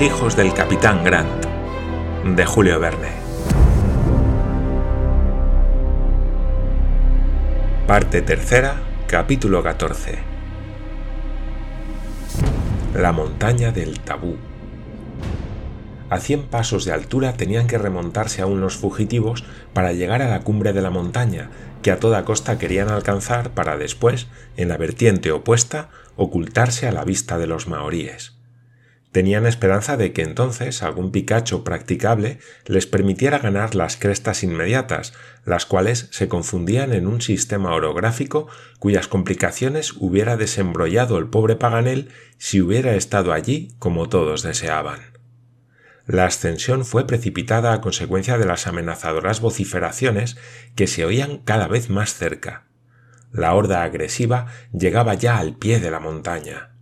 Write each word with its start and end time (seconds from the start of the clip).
Hijos 0.00 0.36
del 0.36 0.54
capitán 0.54 1.02
Grant, 1.02 1.44
de 2.24 2.46
Julio 2.46 2.78
Verne. 2.78 3.08
Parte 7.88 8.22
tercera, 8.22 8.80
capítulo 9.08 9.60
14. 9.60 10.18
La 12.94 13.10
montaña 13.10 13.72
del 13.72 13.98
tabú. 13.98 14.36
A 16.10 16.20
100 16.20 16.44
pasos 16.44 16.84
de 16.84 16.92
altura 16.92 17.32
tenían 17.32 17.66
que 17.66 17.76
remontarse 17.76 18.40
aún 18.40 18.60
los 18.60 18.76
fugitivos 18.76 19.42
para 19.72 19.92
llegar 19.92 20.22
a 20.22 20.28
la 20.28 20.42
cumbre 20.42 20.72
de 20.72 20.80
la 20.80 20.90
montaña, 20.90 21.50
que 21.82 21.90
a 21.90 21.98
toda 21.98 22.24
costa 22.24 22.56
querían 22.56 22.88
alcanzar 22.88 23.50
para 23.50 23.76
después, 23.76 24.28
en 24.56 24.68
la 24.68 24.76
vertiente 24.76 25.32
opuesta, 25.32 25.88
ocultarse 26.14 26.86
a 26.86 26.92
la 26.92 27.02
vista 27.02 27.36
de 27.36 27.48
los 27.48 27.66
maoríes. 27.66 28.37
Tenían 29.18 29.46
esperanza 29.46 29.96
de 29.96 30.12
que 30.12 30.22
entonces 30.22 30.80
algún 30.84 31.10
picacho 31.10 31.64
practicable 31.64 32.38
les 32.66 32.86
permitiera 32.86 33.40
ganar 33.40 33.74
las 33.74 33.96
crestas 33.96 34.44
inmediatas, 34.44 35.12
las 35.44 35.66
cuales 35.66 36.06
se 36.12 36.28
confundían 36.28 36.92
en 36.92 37.08
un 37.08 37.20
sistema 37.20 37.74
orográfico 37.74 38.46
cuyas 38.78 39.08
complicaciones 39.08 39.92
hubiera 39.98 40.36
desembrollado 40.36 41.18
el 41.18 41.26
pobre 41.26 41.56
Paganel 41.56 42.12
si 42.36 42.60
hubiera 42.60 42.94
estado 42.94 43.32
allí 43.32 43.74
como 43.80 44.08
todos 44.08 44.44
deseaban. 44.44 45.00
La 46.06 46.26
ascensión 46.26 46.84
fue 46.84 47.04
precipitada 47.04 47.72
a 47.72 47.80
consecuencia 47.80 48.38
de 48.38 48.46
las 48.46 48.68
amenazadoras 48.68 49.40
vociferaciones 49.40 50.36
que 50.76 50.86
se 50.86 51.04
oían 51.04 51.38
cada 51.38 51.66
vez 51.66 51.90
más 51.90 52.14
cerca. 52.14 52.68
La 53.32 53.52
horda 53.56 53.82
agresiva 53.82 54.46
llegaba 54.72 55.14
ya 55.14 55.38
al 55.38 55.56
pie 55.56 55.80
de 55.80 55.90
la 55.90 55.98
montaña. 55.98 56.76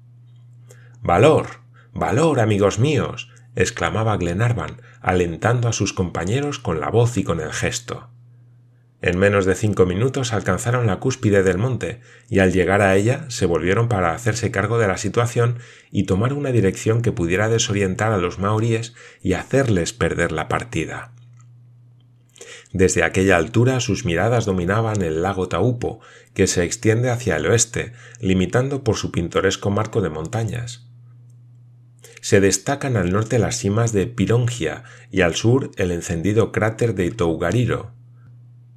¡Valor! 1.00 1.64
Valor, 1.98 2.40
amigos 2.40 2.78
míos. 2.78 3.30
exclamaba 3.54 4.18
Glenarvan, 4.18 4.82
alentando 5.00 5.66
a 5.66 5.72
sus 5.72 5.94
compañeros 5.94 6.58
con 6.58 6.78
la 6.78 6.90
voz 6.90 7.16
y 7.16 7.24
con 7.24 7.40
el 7.40 7.54
gesto. 7.54 8.10
En 9.00 9.18
menos 9.18 9.46
de 9.46 9.54
cinco 9.54 9.86
minutos 9.86 10.34
alcanzaron 10.34 10.86
la 10.86 11.00
cúspide 11.00 11.42
del 11.42 11.56
monte, 11.56 12.02
y 12.28 12.40
al 12.40 12.52
llegar 12.52 12.82
a 12.82 12.94
ella 12.96 13.24
se 13.28 13.46
volvieron 13.46 13.88
para 13.88 14.12
hacerse 14.12 14.50
cargo 14.50 14.76
de 14.76 14.88
la 14.88 14.98
situación 14.98 15.58
y 15.90 16.02
tomar 16.02 16.34
una 16.34 16.52
dirección 16.52 17.00
que 17.00 17.12
pudiera 17.12 17.48
desorientar 17.48 18.12
a 18.12 18.18
los 18.18 18.38
maoríes 18.38 18.94
y 19.22 19.32
hacerles 19.32 19.94
perder 19.94 20.32
la 20.32 20.48
partida. 20.48 21.12
Desde 22.74 23.04
aquella 23.04 23.38
altura 23.38 23.80
sus 23.80 24.04
miradas 24.04 24.44
dominaban 24.44 25.00
el 25.00 25.22
lago 25.22 25.48
Taupo, 25.48 26.00
que 26.34 26.46
se 26.46 26.62
extiende 26.62 27.08
hacia 27.08 27.36
el 27.36 27.46
oeste, 27.46 27.94
limitando 28.20 28.84
por 28.84 28.96
su 28.96 29.10
pintoresco 29.12 29.70
marco 29.70 30.02
de 30.02 30.10
montañas 30.10 30.86
se 32.26 32.40
destacan 32.40 32.96
al 32.96 33.12
norte 33.12 33.38
las 33.38 33.56
cimas 33.56 33.92
de 33.92 34.08
Pirongia 34.08 34.82
y 35.12 35.20
al 35.20 35.36
sur 35.36 35.70
el 35.76 35.92
encendido 35.92 36.50
cráter 36.50 36.96
de 36.96 37.12
Tougariro. 37.12 37.92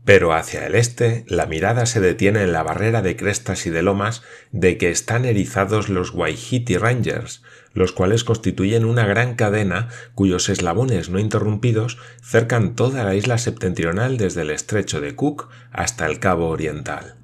Pero 0.05 0.36
hacia 0.36 0.67
el 0.67 0.75
este 0.75 1.25
la 1.28 1.47
mirada 1.47 1.88
se 1.88 2.00
detiene 2.00 2.44
en 2.44 2.53
la 2.53 2.61
barrera 2.61 3.02
de 3.02 3.16
crestas 3.16 3.66
y 3.66 3.72
de 3.72 3.81
lomas 3.81 4.22
de 4.52 4.77
que 4.77 4.92
están 4.92 5.25
erizados 5.25 5.89
los 5.89 6.14
Waihiti 6.14 6.77
Rangers, 6.77 7.42
los 7.73 7.92
cuales 7.92 8.23
constituyen 8.23 8.86
una 8.86 9.08
gran 9.08 9.33
cadena 9.33 9.88
cuyos 10.14 10.48
eslabones 10.48 11.10
no 11.10 11.17
interrumpidos 11.17 11.98
cercan 12.21 12.76
toda 12.76 13.04
la 13.04 13.16
isla 13.16 13.39
septentrional 13.39 14.17
desde 14.17 14.43
el 14.43 14.52
estrecho 14.52 15.02
de 15.02 15.16
Cook 15.16 15.49
hasta 15.71 16.05
el 16.05 16.20
cabo 16.20 16.49
oriental. 16.49 17.18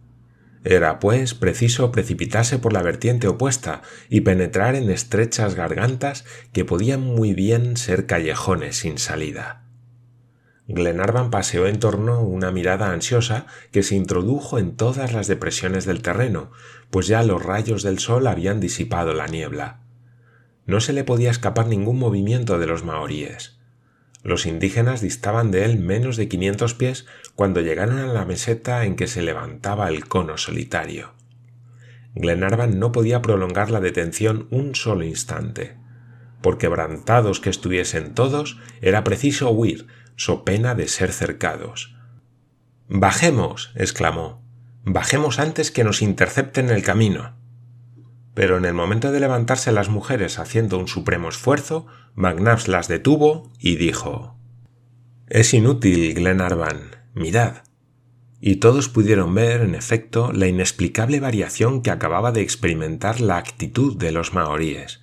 Era, 0.66 1.00
pues, 1.00 1.36
preciso 1.36 1.92
precipitarse 1.92 2.58
por 2.58 2.74
la 2.74 2.81
vertiente 2.81 3.28
opuesta 3.28 3.84
y 4.09 4.22
penetrar 4.22 4.74
en 4.74 4.90
estrechas 4.90 5.53
gargantas 5.53 6.26
que 6.53 6.66
podían 6.66 7.02
muy 7.02 7.36
bien 7.36 7.78
ser 7.78 8.08
callejones 8.08 8.78
sin 8.78 8.98
salida. 8.98 9.62
Glenarvan 10.68 11.30
paseó 11.30 11.68
en 11.68 11.78
torno 11.78 12.22
una 12.22 12.50
mirada 12.50 12.92
ansiosa 12.92 13.46
que 13.72 13.84
se 13.84 13.94
introdujo 13.94 14.58
en 14.58 14.75
todas 14.75 15.14
las 15.14 15.28
depresiones 15.28 15.86
del 15.86 16.02
terreno, 16.02 16.50
pues 16.90 17.06
ya 17.06 17.22
los 17.22 17.44
rayos 17.44 17.84
del 17.84 18.00
sol 18.00 18.25
habían 18.25 18.59
disipado 18.59 19.14
la 19.14 19.28
niebla. 19.28 19.81
No 20.66 20.80
se 20.80 20.94
le 20.94 21.04
podía 21.04 21.30
escapar 21.30 21.68
ningún 21.68 22.00
movimiento 22.00 22.58
de 22.58 22.66
los 22.66 22.84
maoríes. 22.84 23.55
Los 24.25 24.47
indígenas 24.47 25.02
distaban 25.02 25.52
de 25.52 25.66
él 25.66 25.78
menos 25.78 26.18
de 26.18 26.28
500 26.28 26.74
pies 26.74 27.06
cuando 27.36 27.62
llegaron 27.62 28.00
a 28.00 28.08
la 28.08 28.25
meseta 28.25 28.84
en 28.84 28.96
que 28.96 29.06
se 29.06 29.22
levantaba 29.22 29.88
el 29.88 30.08
cono 30.08 30.40
solitario. 30.40 31.13
Glenarvan 32.16 32.80
no 32.80 32.91
podía 32.91 33.22
prolongar 33.22 33.69
la 33.69 33.81
detención 33.81 34.47
un 34.50 34.74
solo 34.74 35.03
instante. 35.03 35.78
Por 36.41 36.58
quebrantados 36.58 37.40
que 37.40 37.52
estuviesen 37.52 38.16
todos, 38.16 38.59
era 38.81 39.03
preciso 39.03 39.52
huir, 39.52 39.86
so 40.16 40.44
pena 40.44 40.74
de 40.74 40.88
ser 40.88 41.13
cercados. 41.13 41.96
Bajemos, 42.88 43.74
exclamó. 43.75 44.44
Bajemos 44.84 45.38
antes 45.38 45.69
que 45.69 45.84
nos 45.84 46.02
intercepten 46.02 46.72
el 46.72 46.81
camino. 46.81 47.36
Pero 48.35 48.57
en 48.57 48.66
el 48.66 48.73
momento 48.73 49.12
de 49.12 49.22
levantarse 49.22 49.72
las 49.72 49.90
mujeres 49.90 50.38
haciendo 50.38 50.78
un 50.78 50.90
supremo 50.90 51.29
esfuerzo, 51.29 51.88
McNabbs 52.16 52.68
las 52.68 52.90
detuvo 52.90 53.51
y 53.59 53.78
dijo 53.78 54.38
Es 55.28 55.53
inútil, 55.53 56.13
Glenarvan. 56.13 56.97
Mirad. 57.16 57.63
Y 58.41 58.57
todos 58.57 58.90
pudieron 58.90 59.34
ver, 59.34 59.62
en 59.62 59.74
efecto, 59.74 60.34
la 60.34 60.47
inexplicable 60.47 61.22
variación 61.22 61.81
que 61.81 61.91
acababa 61.91 62.34
de 62.34 62.41
experimentar 62.41 63.22
la 63.22 63.38
actitud 63.38 63.97
de 63.97 64.12
los 64.12 64.34
maoríes. 64.34 65.00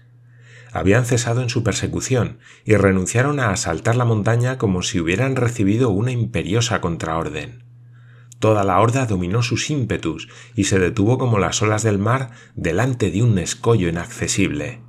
Habían 0.71 1.07
cesado 1.07 1.43
en 1.43 1.49
su 1.49 1.65
persecución 1.65 2.39
y 2.65 2.77
renunciaron 2.77 3.41
a 3.41 3.51
asaltar 3.51 3.97
la 3.97 4.05
montaña 4.05 4.59
como 4.59 4.83
si 4.83 5.01
hubieran 5.01 5.37
recibido 5.37 5.89
una 5.89 6.13
imperiosa 6.13 6.83
contraorden. 6.83 7.72
Toda 8.43 8.65
la 8.65 8.81
horda 8.81 9.07
dominó 9.07 9.45
sus 9.45 9.71
ímpetus 9.71 10.27
y 10.57 10.65
se 10.65 10.81
detuvo 10.81 11.17
como 11.17 11.39
las 11.39 11.63
olas 11.63 11.85
del 11.85 11.99
mar 11.99 12.33
delante 12.57 13.13
de 13.13 13.23
un 13.23 13.39
escollo 13.39 13.89
inaccesible. 13.89 14.81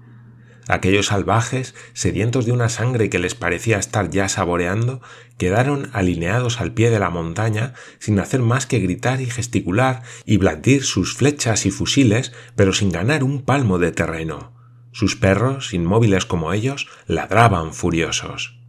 Aquellos 0.68 1.06
salvajes, 1.06 1.76
sedientos 1.94 2.48
de 2.48 2.52
una 2.52 2.68
sangre 2.70 3.12
que 3.12 3.20
les 3.20 3.36
parecía 3.36 3.78
estar 3.78 4.10
ya 4.10 4.28
saboreando, 4.28 5.04
quedaron 5.38 5.92
alineados 5.94 6.60
al 6.62 6.72
pie 6.72 6.90
de 6.90 6.98
la 6.98 7.12
montaña 7.12 7.76
sin 8.00 8.18
hacer 8.18 8.42
más 8.42 8.66
que 8.66 8.80
gritar 8.80 9.22
y 9.22 9.28
gesticular 9.28 10.02
y 10.26 10.38
blandir 10.38 10.84
sus 10.84 11.14
flechas 11.14 11.68
y 11.68 11.70
fusiles, 11.70 12.34
pero 12.56 12.74
sin 12.74 12.90
ganar 12.90 13.24
un 13.24 13.44
palmo 13.44 13.78
de 13.78 13.92
terreno. 13.92 14.56
Sus 14.92 15.16
perros, 15.16 15.76
inmóviles 15.76 16.26
como 16.26 16.54
ellos, 16.54 16.88
ladraban 17.06 17.76
furiosos. 17.76 18.60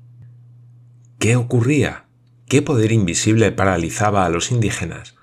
¿Qué 1.19 1.37
ocurría? 1.37 2.04
¿Qué 2.55 2.63
poder 2.63 2.93
invisible 2.93 3.51
paralizaba 3.51 4.25
a 4.25 4.29
los 4.29 4.53
indígenas? 4.53 5.17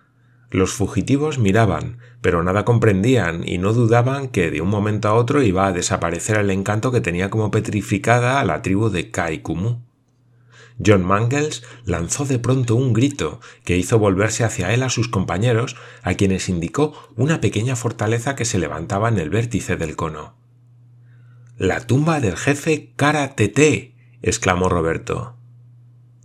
Los 0.50 0.74
fugitivos 0.74 1.40
miraban, 1.40 2.00
pero 2.20 2.44
nada 2.44 2.66
comprendían 2.66 3.48
y 3.48 3.58
no 3.58 3.72
dudaban 3.72 4.28
que 4.28 4.52
de 4.52 4.60
un 4.60 4.68
momento 4.68 5.08
a 5.08 5.14
otro 5.14 5.42
iba 5.42 5.66
a 5.66 5.72
desaparecer 5.72 6.36
el 6.36 6.52
encanto 6.52 6.92
que 6.92 7.00
tenía 7.00 7.30
como 7.30 7.50
petrificada 7.50 8.42
a 8.42 8.44
la 8.44 8.62
tribu 8.62 8.90
de 8.90 9.12
Kaikumu. 9.12 9.80
John 10.86 11.06
Mangles 11.06 11.64
lanzó 11.86 12.26
de 12.26 12.38
pronto 12.38 12.76
un 12.76 12.92
grito 12.92 13.40
que 13.64 13.78
hizo 13.78 13.98
volverse 13.98 14.44
hacia 14.44 14.74
él 14.74 14.84
a 14.84 14.90
sus 14.90 15.08
compañeros, 15.08 15.78
a 16.02 16.16
quienes 16.16 16.50
indicó 16.50 16.92
una 17.16 17.40
pequeña 17.40 17.78
fortaleza 17.78 18.36
que 18.36 18.44
se 18.44 18.60
levantaba 18.60 19.08
en 19.08 19.18
el 19.18 19.30
vértice 19.30 19.78
del 19.78 19.96
cono. 19.96 20.36
La 21.56 21.80
tumba 21.88 22.20
del 22.20 22.36
jefe 22.36 22.92
Kara 22.98 23.36
exclamó 24.22 24.68
Roberto. 24.68 25.38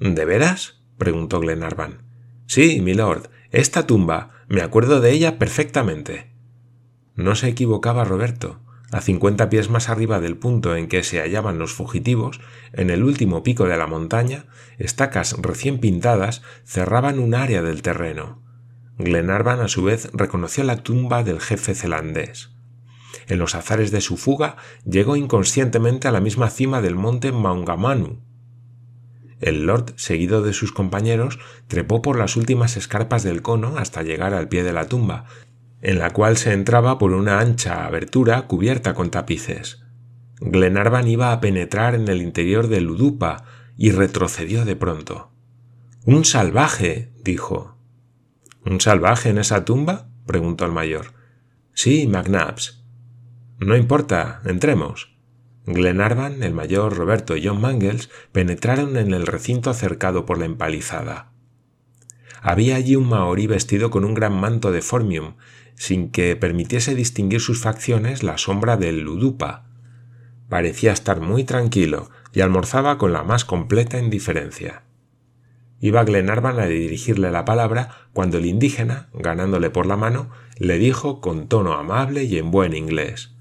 ¿De 0.00 0.24
veras? 0.24 0.75
Preguntó 0.98 1.40
Glenarvan. 1.40 2.02
Sí, 2.46 2.80
milord, 2.80 3.28
esta 3.50 3.86
tumba, 3.86 4.30
me 4.48 4.62
acuerdo 4.62 5.00
de 5.00 5.12
ella 5.12 5.38
perfectamente. 5.38 6.32
No 7.14 7.34
se 7.34 7.48
equivocaba 7.48 8.04
Roberto. 8.04 8.60
A 8.92 9.00
cincuenta 9.00 9.50
pies 9.50 9.68
más 9.68 9.88
arriba 9.88 10.20
del 10.20 10.36
punto 10.36 10.76
en 10.76 10.86
que 10.86 11.02
se 11.02 11.20
hallaban 11.20 11.58
los 11.58 11.72
fugitivos, 11.72 12.40
en 12.72 12.90
el 12.90 13.02
último 13.02 13.42
pico 13.42 13.66
de 13.66 13.76
la 13.76 13.86
montaña, 13.86 14.46
estacas 14.78 15.34
recién 15.40 15.78
pintadas 15.80 16.42
cerraban 16.64 17.18
un 17.18 17.34
área 17.34 17.62
del 17.62 17.82
terreno. 17.82 18.42
Glenarvan 18.98 19.60
a 19.60 19.68
su 19.68 19.82
vez 19.82 20.10
reconoció 20.12 20.62
la 20.64 20.82
tumba 20.82 21.24
del 21.24 21.40
jefe 21.40 21.74
celandés. 21.74 22.50
En 23.28 23.38
los 23.38 23.54
azares 23.54 23.90
de 23.90 24.00
su 24.00 24.16
fuga 24.16 24.56
llegó 24.84 25.16
inconscientemente 25.16 26.06
a 26.06 26.12
la 26.12 26.20
misma 26.20 26.48
cima 26.48 26.80
del 26.80 26.94
monte 26.94 27.32
Maungamanu, 27.32 28.22
el 29.40 29.66
lord, 29.66 29.92
seguido 29.96 30.42
de 30.42 30.52
sus 30.52 30.72
compañeros, 30.72 31.38
trepó 31.66 32.02
por 32.02 32.18
las 32.18 32.36
últimas 32.36 32.76
escarpas 32.76 33.22
del 33.22 33.42
cono 33.42 33.76
hasta 33.76 34.02
llegar 34.02 34.34
al 34.34 34.48
pie 34.48 34.62
de 34.62 34.72
la 34.72 34.88
tumba, 34.88 35.24
en 35.82 35.98
la 35.98 36.10
cual 36.10 36.36
se 36.36 36.52
entraba 36.52 36.98
por 36.98 37.12
una 37.12 37.40
ancha 37.40 37.84
abertura 37.84 38.46
cubierta 38.46 38.94
con 38.94 39.10
tapices. 39.10 39.82
Glenarvan 40.40 41.08
iba 41.08 41.32
a 41.32 41.40
penetrar 41.40 41.94
en 41.94 42.08
el 42.08 42.22
interior 42.22 42.68
del 42.68 42.84
Ludupa 42.84 43.44
y 43.76 43.90
retrocedió 43.90 44.64
de 44.64 44.76
pronto. 44.76 45.30
Un 46.04 46.24
salvaje. 46.24 47.12
dijo. 47.22 47.76
¿Un 48.64 48.80
salvaje 48.80 49.30
en 49.30 49.38
esa 49.38 49.64
tumba? 49.64 50.08
preguntó 50.26 50.64
el 50.64 50.72
mayor. 50.72 51.12
Sí, 51.72 52.06
McNabbs. 52.06 52.84
No 53.58 53.76
importa, 53.76 54.40
entremos. 54.44 55.15
Glenarvan, 55.66 56.44
el 56.44 56.54
mayor, 56.54 56.96
Roberto 56.96 57.36
y 57.36 57.44
John 57.44 57.60
Mangles 57.60 58.08
penetraron 58.30 58.96
en 58.96 59.12
el 59.12 59.26
recinto 59.26 59.74
cercado 59.74 60.24
por 60.24 60.38
la 60.38 60.44
empalizada. 60.44 61.32
Había 62.40 62.76
allí 62.76 62.94
un 62.94 63.08
maorí 63.08 63.48
vestido 63.48 63.90
con 63.90 64.04
un 64.04 64.14
gran 64.14 64.38
manto 64.38 64.70
de 64.70 64.80
formium, 64.80 65.34
sin 65.74 66.10
que 66.10 66.36
permitiese 66.36 66.94
distinguir 66.94 67.40
sus 67.40 67.60
facciones 67.60 68.22
la 68.22 68.38
sombra 68.38 68.76
del 68.76 69.00
ludupa. 69.00 69.66
Parecía 70.48 70.92
estar 70.92 71.20
muy 71.20 71.42
tranquilo 71.42 72.10
y 72.32 72.42
almorzaba 72.42 72.96
con 72.96 73.12
la 73.12 73.24
más 73.24 73.44
completa 73.44 73.98
indiferencia. 73.98 74.84
Iba 75.80 76.04
Glenarvan 76.04 76.60
a 76.60 76.66
dirigirle 76.66 77.32
la 77.32 77.44
palabra 77.44 78.08
cuando 78.12 78.38
el 78.38 78.46
indígena, 78.46 79.08
ganándole 79.12 79.70
por 79.70 79.86
la 79.86 79.96
mano, 79.96 80.30
le 80.58 80.78
dijo 80.78 81.20
con 81.20 81.48
tono 81.48 81.72
amable 81.74 82.22
y 82.22 82.38
en 82.38 82.52
buen 82.52 82.72
inglés 82.72 83.35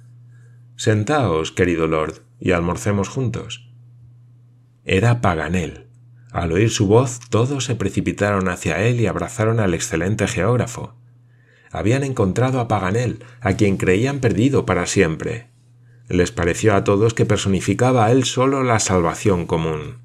Sentaos, 0.77 1.53
querido 1.53 1.87
lord, 1.87 2.23
y 2.37 2.51
almorcemos 2.51 3.07
juntos. 3.07 3.71
Era 4.83 5.21
Paganel. 5.21 5.87
Al 6.33 6.51
oír 6.51 6.69
su 6.69 6.87
voz 6.87 7.21
todos 7.29 7.63
se 7.63 7.75
precipitaron 7.75 8.49
hacia 8.49 8.81
él 8.83 8.99
y 8.99 9.07
abrazaron 9.07 9.61
al 9.61 9.73
excelente 9.73 10.27
geógrafo. 10.27 10.93
Habían 11.71 12.03
encontrado 12.03 12.59
a 12.59 12.67
Paganel, 12.67 13.23
a 13.39 13.53
quien 13.53 13.77
creían 13.77 14.19
perdido 14.19 14.65
para 14.65 14.85
siempre. 14.85 15.47
Les 16.09 16.31
pareció 16.31 16.75
a 16.75 16.83
todos 16.83 17.13
que 17.13 17.25
personificaba 17.25 18.05
a 18.05 18.11
él 18.11 18.25
solo 18.25 18.61
la 18.63 18.79
salvación 18.79 19.45
común. 19.45 19.99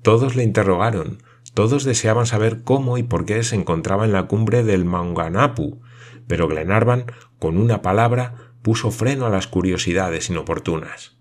Todos 0.00 0.34
le 0.34 0.44
interrogaron, 0.44 1.22
todos 1.52 1.84
deseaban 1.84 2.24
saber 2.24 2.62
cómo 2.62 2.96
y 2.96 3.02
por 3.02 3.26
qué 3.26 3.42
se 3.42 3.54
encontraba 3.54 4.06
en 4.06 4.12
la 4.12 4.24
cumbre 4.24 4.64
del 4.64 4.86
Maunganapu, 4.86 5.82
pero 6.26 6.48
Glenarvan, 6.48 7.04
con 7.38 7.58
una 7.58 7.82
palabra, 7.82 8.53
puso 8.64 8.90
freno 8.90 9.26
a 9.26 9.30
las 9.30 9.46
curiosidades 9.46 10.30
inoportunas. 10.30 11.18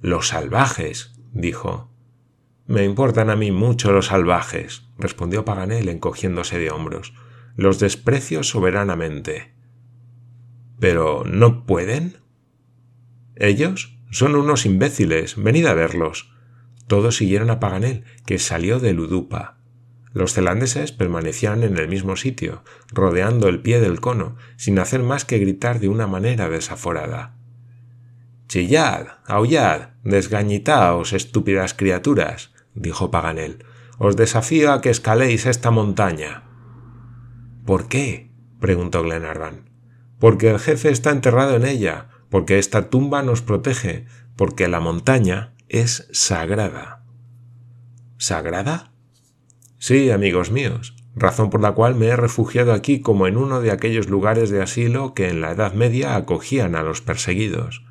Los 0.00 0.28
salvajes, 0.28 1.20
dijo. 1.32 1.90
Me 2.68 2.84
importan 2.84 3.28
a 3.28 3.34
mí 3.34 3.50
mucho 3.50 3.90
los 3.90 4.06
salvajes, 4.06 4.84
respondió 4.96 5.44
Paganel 5.44 5.88
encogiéndose 5.88 6.60
de 6.60 6.70
hombros. 6.70 7.12
Los 7.56 7.80
desprecio 7.80 8.44
soberanamente. 8.44 9.52
Pero 10.78 11.24
¿no 11.24 11.66
pueden? 11.66 12.18
Ellos 13.34 13.98
son 14.12 14.36
unos 14.36 14.64
imbéciles. 14.64 15.34
Venid 15.42 15.66
a 15.66 15.74
verlos. 15.74 16.32
Todos 16.86 17.16
siguieron 17.16 17.50
a 17.50 17.58
Paganel, 17.58 18.04
que 18.26 18.38
salió 18.38 18.78
de 18.78 18.92
Ludupa. 18.92 19.59
Los 20.12 20.32
zelandeses 20.34 20.92
permanecían 20.92 21.62
en 21.62 21.78
el 21.78 21.88
mismo 21.88 22.16
sitio, 22.16 22.64
rodeando 22.92 23.48
el 23.48 23.60
pie 23.60 23.80
del 23.80 24.00
cono, 24.00 24.36
sin 24.56 24.78
hacer 24.78 25.02
más 25.02 25.24
que 25.24 25.38
gritar 25.38 25.78
de 25.78 25.88
una 25.88 26.06
manera 26.06 26.48
desaforada. 26.48 27.36
Chillad, 28.48 29.06
aullad, 29.26 29.90
desgañitaos, 30.02 31.12
estúpidas 31.12 31.74
criaturas, 31.74 32.52
dijo 32.74 33.12
Paganel. 33.12 33.64
Os 33.98 34.16
desafío 34.16 34.72
a 34.72 34.80
que 34.80 34.90
escaléis 34.90 35.46
esta 35.46 35.70
montaña. 35.70 36.42
¿Por 37.64 37.86
qué? 37.86 38.32
preguntó 38.58 39.02
Glenarvan. 39.02 39.70
Porque 40.18 40.50
el 40.50 40.58
jefe 40.58 40.90
está 40.90 41.10
enterrado 41.10 41.54
en 41.54 41.64
ella, 41.64 42.08
porque 42.28 42.58
esta 42.58 42.90
tumba 42.90 43.22
nos 43.22 43.42
protege, 43.42 44.06
porque 44.36 44.66
la 44.66 44.80
montaña 44.80 45.54
es 45.68 46.08
sagrada. 46.10 47.04
¿Sagrada? 48.18 48.89
Sí, 49.82 50.10
amigos 50.10 50.50
míos, 50.50 50.94
razón 51.16 51.48
por 51.48 51.62
la 51.62 51.72
cual 51.72 51.94
me 51.94 52.08
he 52.08 52.16
refugiado 52.16 52.74
aquí 52.74 53.00
como 53.00 53.26
en 53.26 53.38
uno 53.38 53.62
de 53.62 53.70
aquellos 53.70 54.10
lugares 54.10 54.50
de 54.50 54.60
asilo 54.60 55.14
que 55.14 55.30
en 55.30 55.40
la 55.40 55.52
Edad 55.52 55.72
Media 55.72 56.16
acogían 56.16 56.76
a 56.76 56.82
los 56.82 57.00
perseguidos. 57.00 57.82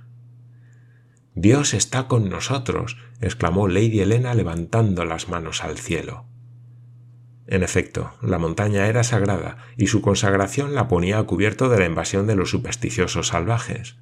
Dios 1.33 1.73
está 1.73 2.07
con 2.07 2.29
nosotros, 2.29 2.97
exclamó 3.21 3.67
Lady 3.67 4.01
Helena 4.01 4.35
levantando 4.35 5.03
las 5.03 5.29
manos 5.29 5.63
al 5.63 5.79
cielo. 5.79 6.25
En 7.47 7.63
efecto, 7.63 8.11
la 8.21 8.37
montaña 8.37 8.85
era 8.85 9.03
sagrada 9.03 9.57
y 9.75 9.87
su 9.87 10.01
consagración 10.01 10.75
la 10.75 10.87
ponía 10.87 11.17
a 11.17 11.23
cubierto 11.23 11.69
de 11.69 11.79
la 11.79 11.85
invasión 11.87 12.27
de 12.27 12.35
los 12.35 12.51
supersticiosos 12.51 13.29
salvajes. 13.29 13.97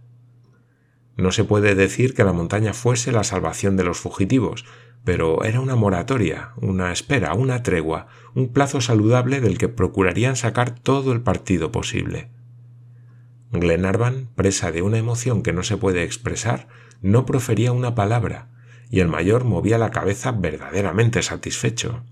No 1.15 1.31
se 1.31 1.45
puede 1.45 1.73
decir 1.73 2.13
que 2.13 2.25
la 2.25 2.33
montaña 2.33 2.73
fuese 2.73 3.13
la 3.13 3.23
salvación 3.23 3.77
de 3.77 3.85
los 3.85 3.97
fugitivos, 3.97 4.65
pero 5.07 5.45
era 5.45 5.61
una 5.61 5.77
moratoria, 5.77 6.51
una 6.57 6.91
espera, 6.91 7.33
una 7.33 7.63
tregua, 7.63 8.07
un 8.35 8.51
plazo 8.51 8.81
saludable 8.81 9.39
del 9.39 9.57
que 9.57 9.69
procurarían 9.69 10.35
sacar 10.35 10.71
todo 10.71 11.13
el 11.13 11.21
partido 11.21 11.71
posible. 11.71 12.27
Glenarvan, 13.53 14.27
presa 14.35 14.73
de 14.73 14.81
una 14.81 14.97
emoción 14.97 15.43
que 15.43 15.53
no 15.53 15.63
se 15.63 15.77
puede 15.77 16.03
expresar, 16.03 16.67
no 17.01 17.25
profería 17.25 17.71
una 17.71 17.95
palabra, 17.95 18.49
y 18.89 18.99
el 18.99 19.07
mayor 19.07 19.45
movía 19.45 19.77
la 19.77 19.91
cabeza 19.91 20.33
verdaderamente 20.33 21.23
satisfecho. 21.23 22.03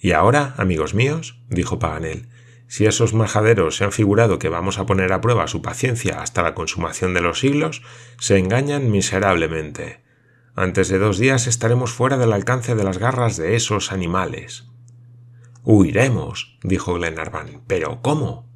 Y 0.00 0.12
ahora, 0.12 0.54
amigos 0.56 0.94
míos, 0.94 1.38
dijo 1.50 1.78
Paganel, 1.78 2.30
si 2.66 2.86
esos 2.86 3.12
majaderos 3.12 3.76
se 3.76 3.84
han 3.84 3.92
figurado 3.92 4.38
que 4.38 4.48
vamos 4.48 4.78
a 4.78 4.86
poner 4.86 5.12
a 5.12 5.20
prueba 5.20 5.48
su 5.48 5.60
paciencia 5.60 6.22
hasta 6.22 6.40
la 6.42 6.54
consumación 6.54 7.12
de 7.12 7.20
los 7.20 7.40
siglos, 7.40 7.82
se 8.18 8.38
engañan 8.38 8.90
miserablemente. 8.90 10.07
Antes 10.60 10.88
de 10.88 10.98
dos 10.98 11.18
días 11.18 11.46
estaremos 11.46 11.92
fuera 11.92 12.18
del 12.18 12.32
alcance 12.32 12.74
de 12.74 12.82
las 12.82 12.98
garras 12.98 13.36
de 13.36 13.54
esos 13.54 13.92
animales. 13.92 14.66
Huiremos, 15.62 16.58
dijo 16.64 16.94
Glenarvan. 16.94 17.62
¿Pero 17.68 18.02
cómo? 18.02 18.50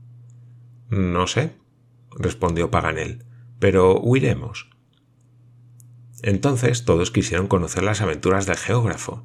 No 0.88 1.28
sé, 1.28 1.54
respondió 2.10 2.72
Paganel, 2.72 3.24
pero 3.60 4.00
huiremos. 4.00 4.68
Entonces 6.22 6.84
todos 6.84 7.12
quisieron 7.12 7.46
conocer 7.46 7.84
las 7.84 8.00
aventuras 8.00 8.46
del 8.46 8.56
geógrafo. 8.56 9.24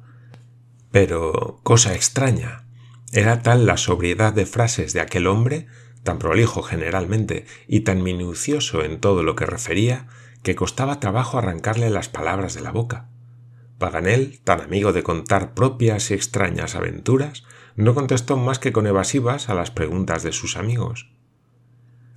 Pero, 0.92 1.58
cosa 1.64 1.96
extraña, 1.96 2.68
era 3.12 3.42
tal 3.42 3.66
la 3.66 3.76
sobriedad 3.76 4.32
de 4.32 4.46
frases 4.46 4.92
de 4.92 5.00
aquel 5.00 5.26
hombre, 5.26 5.66
tan 6.04 6.20
prolijo 6.20 6.62
generalmente 6.62 7.44
y 7.66 7.80
tan 7.80 8.04
minucioso 8.04 8.84
en 8.84 9.00
todo 9.00 9.24
lo 9.24 9.34
que 9.34 9.46
refería, 9.46 10.06
que 10.42 10.54
costaba 10.54 11.00
trabajo 11.00 11.38
arrancarle 11.38 11.90
las 11.90 12.08
palabras 12.08 12.54
de 12.54 12.60
la 12.60 12.72
boca. 12.72 13.08
Paganel, 13.78 14.40
tan 14.42 14.60
amigo 14.60 14.92
de 14.92 15.02
contar 15.02 15.54
propias 15.54 16.10
y 16.10 16.14
extrañas 16.14 16.74
aventuras, 16.74 17.44
no 17.76 17.94
contestó 17.94 18.36
más 18.36 18.58
que 18.58 18.72
con 18.72 18.86
evasivas 18.86 19.48
a 19.48 19.54
las 19.54 19.70
preguntas 19.70 20.22
de 20.22 20.32
sus 20.32 20.56
amigos. 20.56 21.10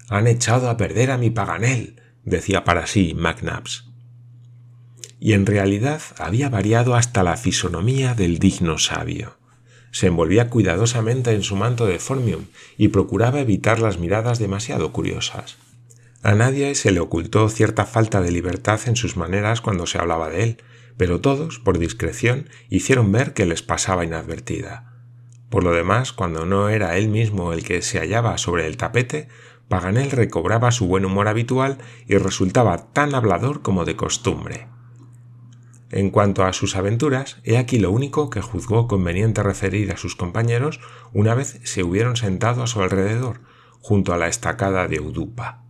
Han 0.09 0.27
echado 0.27 0.69
a 0.69 0.77
perder 0.77 1.11
a 1.11 1.17
mi 1.17 1.29
Paganel, 1.29 2.01
decía 2.25 2.63
para 2.63 2.87
sí 2.87 3.13
McNabbs. 3.15 3.89
Y 5.19 5.33
en 5.33 5.45
realidad 5.45 6.01
había 6.17 6.49
variado 6.49 6.95
hasta 6.95 7.21
la 7.21 7.37
fisonomía 7.37 8.15
del 8.15 8.39
digno 8.39 8.79
sabio. 8.79 9.37
Se 9.91 10.07
envolvía 10.07 10.49
cuidadosamente 10.49 11.31
en 11.33 11.43
su 11.43 11.55
manto 11.55 11.85
de 11.85 11.99
formium 11.99 12.45
y 12.77 12.87
procuraba 12.87 13.39
evitar 13.39 13.79
las 13.79 13.99
miradas 13.99 14.39
demasiado 14.39 14.91
curiosas. 14.91 15.57
A 16.23 16.35
nadie 16.35 16.75
se 16.75 16.91
le 16.91 16.99
ocultó 16.99 17.49
cierta 17.49 17.85
falta 17.87 18.21
de 18.21 18.31
libertad 18.31 18.79
en 18.85 18.95
sus 18.95 19.17
maneras 19.17 19.59
cuando 19.59 19.87
se 19.87 19.97
hablaba 19.97 20.29
de 20.29 20.43
él, 20.43 20.57
pero 20.95 21.19
todos, 21.19 21.57
por 21.57 21.79
discreción, 21.79 22.47
hicieron 22.69 23.11
ver 23.11 23.33
que 23.33 23.47
les 23.47 23.63
pasaba 23.63 24.05
inadvertida. 24.05 24.93
Por 25.49 25.63
lo 25.63 25.71
demás, 25.71 26.13
cuando 26.13 26.45
no 26.45 26.69
era 26.69 26.95
él 26.97 27.09
mismo 27.09 27.53
el 27.53 27.63
que 27.63 27.81
se 27.81 27.97
hallaba 27.97 28.37
sobre 28.37 28.67
el 28.67 28.77
tapete, 28.77 29.29
Paganel 29.67 30.11
recobraba 30.11 30.71
su 30.71 30.85
buen 30.85 31.05
humor 31.05 31.27
habitual 31.27 31.79
y 32.07 32.17
resultaba 32.17 32.91
tan 32.93 33.15
hablador 33.15 33.63
como 33.63 33.83
de 33.83 33.95
costumbre. 33.95 34.67
En 35.89 36.11
cuanto 36.11 36.45
a 36.45 36.53
sus 36.53 36.75
aventuras, 36.75 37.37
he 37.43 37.57
aquí 37.57 37.79
lo 37.79 37.89
único 37.89 38.29
que 38.29 38.41
juzgó 38.41 38.87
conveniente 38.87 39.41
referir 39.41 39.91
a 39.91 39.97
sus 39.97 40.15
compañeros 40.15 40.79
una 41.13 41.33
vez 41.33 41.59
se 41.63 41.83
hubieron 41.83 42.15
sentado 42.15 42.61
a 42.61 42.67
su 42.67 42.81
alrededor, 42.81 43.41
junto 43.79 44.13
a 44.13 44.17
la 44.17 44.27
estacada 44.27 44.87
de 44.87 44.99
Udupa. 44.99 45.60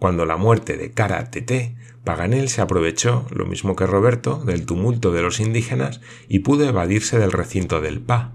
Cuando 0.00 0.24
la 0.24 0.38
muerte 0.38 0.78
de 0.78 0.92
Cara 0.92 1.30
Tete, 1.30 1.76
Paganel 2.04 2.48
se 2.48 2.62
aprovechó, 2.62 3.26
lo 3.30 3.44
mismo 3.44 3.76
que 3.76 3.86
Roberto, 3.86 4.42
del 4.46 4.64
tumulto 4.64 5.12
de 5.12 5.20
los 5.20 5.40
indígenas 5.40 6.00
y 6.26 6.38
pudo 6.38 6.66
evadirse 6.66 7.18
del 7.18 7.32
recinto 7.32 7.82
del 7.82 8.00
Pa. 8.00 8.32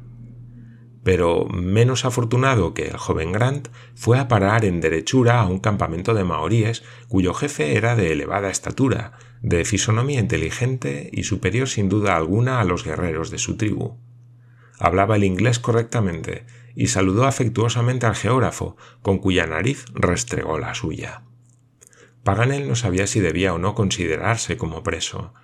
Pero 1.03 1.47
menos 1.47 2.05
afortunado 2.05 2.75
que 2.75 2.87
el 2.89 2.97
joven 2.97 3.31
Grant 3.31 3.69
fue 3.95 4.19
a 4.19 4.27
parar 4.27 4.63
en 4.63 4.79
derechura 4.79 5.41
a 5.41 5.47
un 5.47 5.57
campamento 5.57 6.13
de 6.13 6.23
maoríes 6.23 6.83
cuyo 7.07 7.33
jefe 7.33 7.75
era 7.75 7.95
de 7.95 8.11
elevada 8.11 8.51
estatura, 8.51 9.13
de 9.41 9.65
fisonomía 9.65 10.19
inteligente 10.19 11.09
y 11.11 11.23
superior 11.23 11.67
sin 11.67 11.89
duda 11.89 12.15
alguna 12.15 12.59
a 12.59 12.63
los 12.63 12.83
guerreros 12.83 13.31
de 13.31 13.39
su 13.39 13.57
tribu. 13.57 13.97
Hablaba 14.77 15.15
el 15.15 15.23
inglés 15.23 15.57
correctamente 15.57 16.45
y 16.75 16.87
saludó 16.87 17.25
afectuosamente 17.25 18.05
al 18.05 18.15
geógrafo, 18.15 18.77
con 19.01 19.17
cuya 19.17 19.47
nariz 19.47 19.85
restregó 19.95 20.59
la 20.59 20.75
suya. 20.75 21.23
Paganel 22.25 22.67
no 22.67 22.75
sabía 22.75 23.05
si 23.05 23.19
debía 23.19 23.53
o 23.53 23.59
no 23.59 23.75
considerarse 23.75 24.57
como 24.57 24.81
preso, 24.81 25.35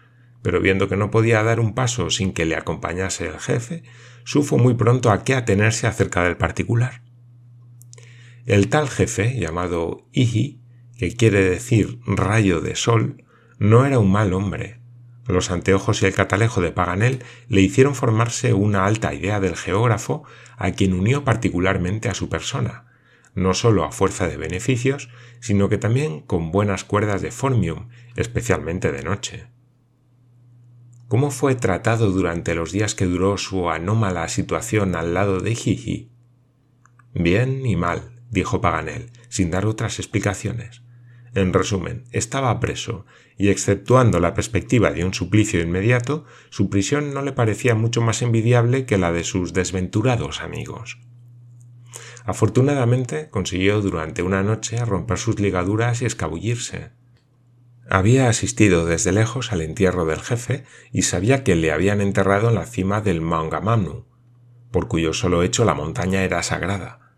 pero 0.41 0.59
viendo 0.59 0.89
que 0.89 0.97
no 0.97 1.11
podía 1.11 1.43
dar 1.43 1.59
un 1.59 1.75
paso 1.75 2.09
sin 2.09 2.33
que 2.33 2.43
le 2.43 2.55
acompañase 2.55 3.27
el 3.27 3.39
jefe, 3.39 3.83
supo 4.23 4.57
muy 4.57 4.73
pronto 4.73 5.11
a 5.11 5.23
qué 5.23 5.35
atenerse 5.35 5.85
acerca 5.85 6.23
del 6.23 6.38
particular. 6.38 7.03
El 8.47 8.69
tal 8.69 8.89
jefe, 8.89 9.39
llamado 9.39 10.07
Iji, 10.11 10.63
que 10.97 11.15
quiere 11.15 11.47
decir 11.47 12.00
rayo 12.07 12.61
de 12.61 12.75
sol, 12.75 13.25
no 13.59 13.85
era 13.85 14.00
un 14.00 14.11
mal 14.11 14.33
hombre. 14.33 14.81
Los 15.27 15.51
anteojos 15.51 16.01
y 16.01 16.07
el 16.07 16.15
catalejo 16.15 16.61
de 16.61 16.71
Paganel 16.71 17.23
le 17.47 17.61
hicieron 17.61 17.93
formarse 17.93 18.55
una 18.55 18.88
alta 18.88 19.13
idea 19.13 19.39
del 19.39 19.55
geógrafo 19.55 20.23
a 20.57 20.71
quien 20.71 20.93
unió 20.93 21.23
particularmente 21.23 22.09
a 22.09 22.15
su 22.15 22.27
persona, 22.27 22.90
no 23.33 23.53
sólo 23.53 23.83
a 23.83 23.91
fuerza 23.91 24.27
de 24.27 24.38
beneficios, 24.38 25.09
sino 25.39 25.69
que 25.69 25.77
también 25.77 26.21
con 26.21 26.51
buenas 26.51 26.83
cuerdas 26.83 27.21
de 27.21 27.31
formium, 27.31 27.89
especialmente 28.15 28.91
de 28.91 29.03
noche. 29.03 29.47
¿Cómo 31.07 31.31
fue 31.31 31.55
tratado 31.55 32.11
durante 32.11 32.55
los 32.55 32.71
días 32.71 32.95
que 32.95 33.05
duró 33.05 33.38
su 33.38 33.69
anómala 33.69 34.27
situación 34.29 34.95
al 34.95 35.13
lado 35.13 35.39
de 35.39 35.55
Gigi? 35.55 36.11
Bien 37.13 37.65
y 37.65 37.75
mal, 37.75 38.21
dijo 38.29 38.61
Paganel, 38.61 39.11
sin 39.27 39.51
dar 39.51 39.65
otras 39.65 40.00
explicaciones. 40.00 40.83
En 41.33 41.53
resumen, 41.53 42.05
estaba 42.11 42.59
preso, 42.59 43.05
y 43.38 43.50
exceptuando 43.50 44.19
la 44.19 44.33
perspectiva 44.33 44.91
de 44.91 45.03
un 45.05 45.13
suplicio 45.13 45.61
inmediato, 45.61 46.25
su 46.50 46.69
prisión 46.69 47.13
no 47.13 47.21
le 47.21 47.31
parecía 47.31 47.75
mucho 47.75 48.01
más 48.01 48.21
envidiable 48.21 48.85
que 48.85 48.97
la 48.97 49.11
de 49.11 49.23
sus 49.23 49.53
desventurados 49.53 50.41
amigos. 50.41 51.00
Afortunadamente 52.31 53.27
consiguió 53.29 53.81
durante 53.81 54.23
una 54.23 54.41
noche 54.41 54.85
romper 54.85 55.17
sus 55.17 55.41
ligaduras 55.41 56.01
y 56.01 56.05
escabullirse. 56.05 56.91
Había 57.89 58.29
asistido 58.29 58.85
desde 58.85 59.11
lejos 59.11 59.51
al 59.51 59.59
entierro 59.59 60.05
del 60.05 60.21
jefe 60.21 60.63
y 60.93 61.01
sabía 61.01 61.43
que 61.43 61.57
le 61.57 61.73
habían 61.73 62.00
enterrado 62.00 62.47
en 62.47 62.55
la 62.55 62.65
cima 62.65 63.01
del 63.01 63.19
Maungamanu, 63.19 64.05
por 64.71 64.88
cuyo 64.88 65.11
solo 65.11 65.43
hecho 65.43 65.65
la 65.65 65.73
montaña 65.73 66.23
era 66.23 66.41
sagrada. 66.41 67.17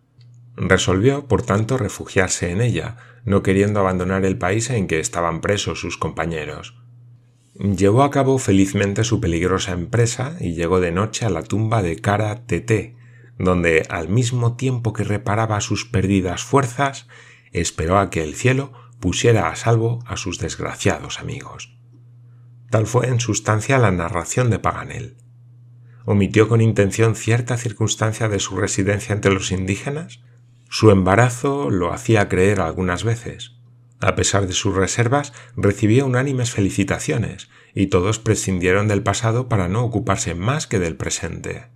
Resolvió, 0.56 1.28
por 1.28 1.44
tanto, 1.44 1.78
refugiarse 1.78 2.50
en 2.50 2.60
ella, 2.60 2.98
no 3.24 3.44
queriendo 3.44 3.82
abandonar 3.82 4.26
el 4.26 4.40
país 4.40 4.72
en 4.72 4.88
que 4.88 5.00
estaban 5.00 5.42
presos 5.42 5.80
sus 5.80 5.96
compañeros. 5.96 6.82
Llevó 7.54 8.02
a 8.02 8.10
cabo 8.10 8.40
felizmente 8.40 9.04
su 9.04 9.22
peligrosa 9.22 9.74
empresa 9.74 10.38
y 10.40 10.56
llegó 10.56 10.80
de 10.80 10.92
noche 10.92 11.28
a 11.28 11.30
la 11.30 11.44
tumba 11.44 11.84
de 11.84 11.98
Kara 11.98 12.48
Tete, 12.48 12.96
donde, 13.38 13.86
al 13.90 14.10
mismo 14.10 14.56
tiempo 14.56 14.94
que 14.94 15.04
reparaba 15.04 15.62
sus 15.62 15.86
perdidas 15.86 16.44
fuerzas, 16.44 17.08
esperó 17.52 17.98
a 17.98 18.10
que 18.10 18.24
el 18.24 18.36
cielo 18.36 18.74
pusiera 19.00 19.50
a 19.50 19.56
salvo 19.56 20.00
a 20.06 20.18
sus 20.18 20.40
desgraciados 20.40 21.20
amigos. 21.20 21.78
Tal 22.70 22.88
fue 22.88 23.08
en 23.08 23.20
sustancia 23.20 23.78
la 23.78 23.92
narración 23.92 24.50
de 24.50 24.60
Paganel. 24.60 25.18
¿Omitió 26.06 26.50
con 26.50 26.62
intención 26.62 27.16
cierta 27.16 27.58
circunstancia 27.58 28.30
de 28.30 28.40
su 28.40 28.58
residencia 28.58 29.14
entre 29.14 29.34
los 29.34 29.52
indígenas? 29.52 30.22
Su 30.70 30.90
embarazo 30.90 31.70
lo 31.70 31.94
hacía 31.94 32.28
creer 32.30 32.60
algunas 32.60 33.04
veces. 33.04 33.58
A 34.02 34.16
pesar 34.16 34.48
de 34.48 34.54
sus 34.54 34.76
reservas, 34.76 35.34
recibió 35.56 36.06
unánimes 36.06 36.52
felicitaciones, 36.52 37.50
y 37.74 37.88
todos 37.88 38.20
prescindieron 38.20 38.88
del 38.88 39.04
pasado 39.04 39.48
para 39.48 39.70
no 39.70 39.84
ocuparse 39.84 40.36
más 40.36 40.68
que 40.68 40.80
del 40.80 40.98
presente. 40.98 41.73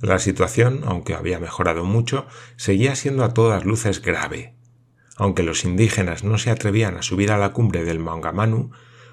La 0.00 0.18
situación, 0.18 0.82
aunque 0.84 1.14
había 1.14 1.38
mejorado 1.38 1.84
mucho, 1.84 2.26
seguía 2.56 2.94
siendo 2.94 3.24
a 3.24 3.32
todas 3.32 3.64
luces 3.64 4.02
grave. 4.02 4.54
Aunque 5.16 5.42
los 5.42 5.64
indígenas 5.64 6.24
no 6.24 6.38
se 6.38 6.50
atrevían 6.50 6.96
a 6.96 7.02
subir 7.02 7.30
a 7.30 7.38
la 7.38 7.52
cumbre 7.52 7.84
del 7.84 8.00
Mangamanu, 8.00 8.70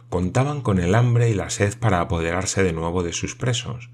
contaban 0.09 0.61
con 0.61 0.79
el 0.79 0.95
hambre 0.95 1.29
y 1.29 1.33
la 1.33 1.49
sed 1.49 1.77
para 1.77 2.01
apoderarse 2.01 2.63
de 2.63 2.73
nuevo 2.73 3.03
de 3.03 3.13
sus 3.13 3.35
presos. 3.35 3.89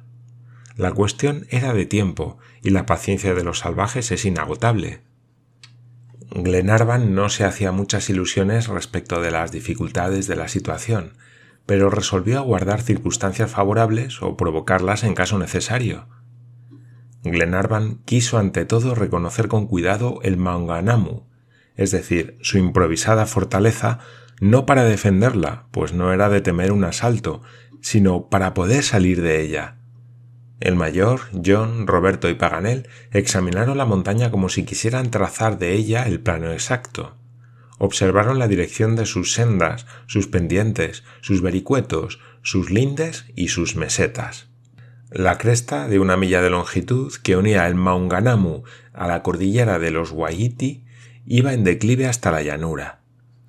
La 0.76 0.92
cuestión 0.92 1.48
era 1.50 1.74
de 1.74 1.86
tiempo, 1.86 2.38
y 2.62 2.70
la 2.70 2.86
paciencia 2.86 3.34
de 3.34 3.44
los 3.44 3.60
salvajes 3.60 4.12
es 4.12 4.26
inagotable. 4.26 5.02
Glenarvan 6.30 7.16
no 7.16 7.30
se 7.30 7.46
hacía 7.46 7.72
muchas 7.72 8.10
ilusiones 8.10 8.68
respecto 8.68 9.22
de 9.22 9.32
las 9.32 9.52
dificultades 9.52 10.28
de 10.28 10.36
la 10.36 10.48
situación, 10.48 11.14
pero 11.66 11.90
resolvió 11.90 12.38
aguardar 12.38 12.82
circunstancias 12.82 13.52
favorables 13.52 14.22
o 14.22 14.38
provocarlas 14.38 15.04
en 15.04 15.16
caso 15.16 15.38
necesario. 15.40 16.08
Glenarvan 17.32 18.00
quiso 18.06 18.38
ante 18.38 18.66
todo 18.66 18.96
reconocer 18.96 19.48
con 19.48 19.68
cuidado 19.68 20.20
el 20.24 20.38
Maunganamu, 20.38 21.24
es 21.76 21.92
decir, 21.92 22.38
su 22.42 22.58
improvisada 22.58 23.26
fortaleza, 23.26 24.00
no 24.40 24.66
para 24.66 24.84
defenderla, 24.84 25.68
pues 25.72 25.94
no 25.94 26.14
era 26.14 26.30
de 26.30 26.42
temer 26.42 26.72
un 26.72 26.84
asalto, 26.84 27.42
sino 27.82 28.30
para 28.30 28.54
poder 28.54 28.84
salir 28.84 29.22
de 29.22 29.42
ella. 29.42 29.78
El 30.60 30.76
mayor, 30.76 31.22
John, 31.46 31.86
Roberto 31.86 32.30
y 32.30 32.34
Paganel 32.34 32.88
examinaron 33.12 33.78
la 33.78 33.86
montaña 33.86 34.32
como 34.32 34.50
si 34.50 34.64
quisieran 34.64 35.12
trazar 35.12 35.60
de 35.60 35.74
ella 35.74 36.04
el 36.08 36.20
plano 36.20 36.52
exacto. 36.52 37.16
Observaron 37.78 38.40
la 38.40 38.48
dirección 38.48 38.96
de 38.96 39.06
sus 39.06 39.34
sendas, 39.34 39.86
sus 40.08 40.28
pendientes, 40.28 41.04
sus 41.22 41.44
vericuetos, 41.44 42.20
sus 42.42 42.72
lindes 42.72 43.26
y 43.36 43.50
sus 43.50 43.76
mesetas. 43.76 44.47
La 45.10 45.38
cresta 45.38 45.88
de 45.88 46.00
una 46.00 46.18
milla 46.18 46.42
de 46.42 46.50
longitud 46.50 47.14
que 47.24 47.38
unía 47.38 47.66
el 47.68 47.76
Maunganamu 47.76 48.64
a 48.92 49.08
la 49.08 49.24
cordillera 49.24 49.80
de 49.80 49.90
los 49.90 50.12
Waiiti 50.12 50.84
iba 51.26 51.54
en 51.54 51.64
declive 51.64 52.08
hasta 52.08 52.30
la 52.30 52.42
llanura. 52.42 53.00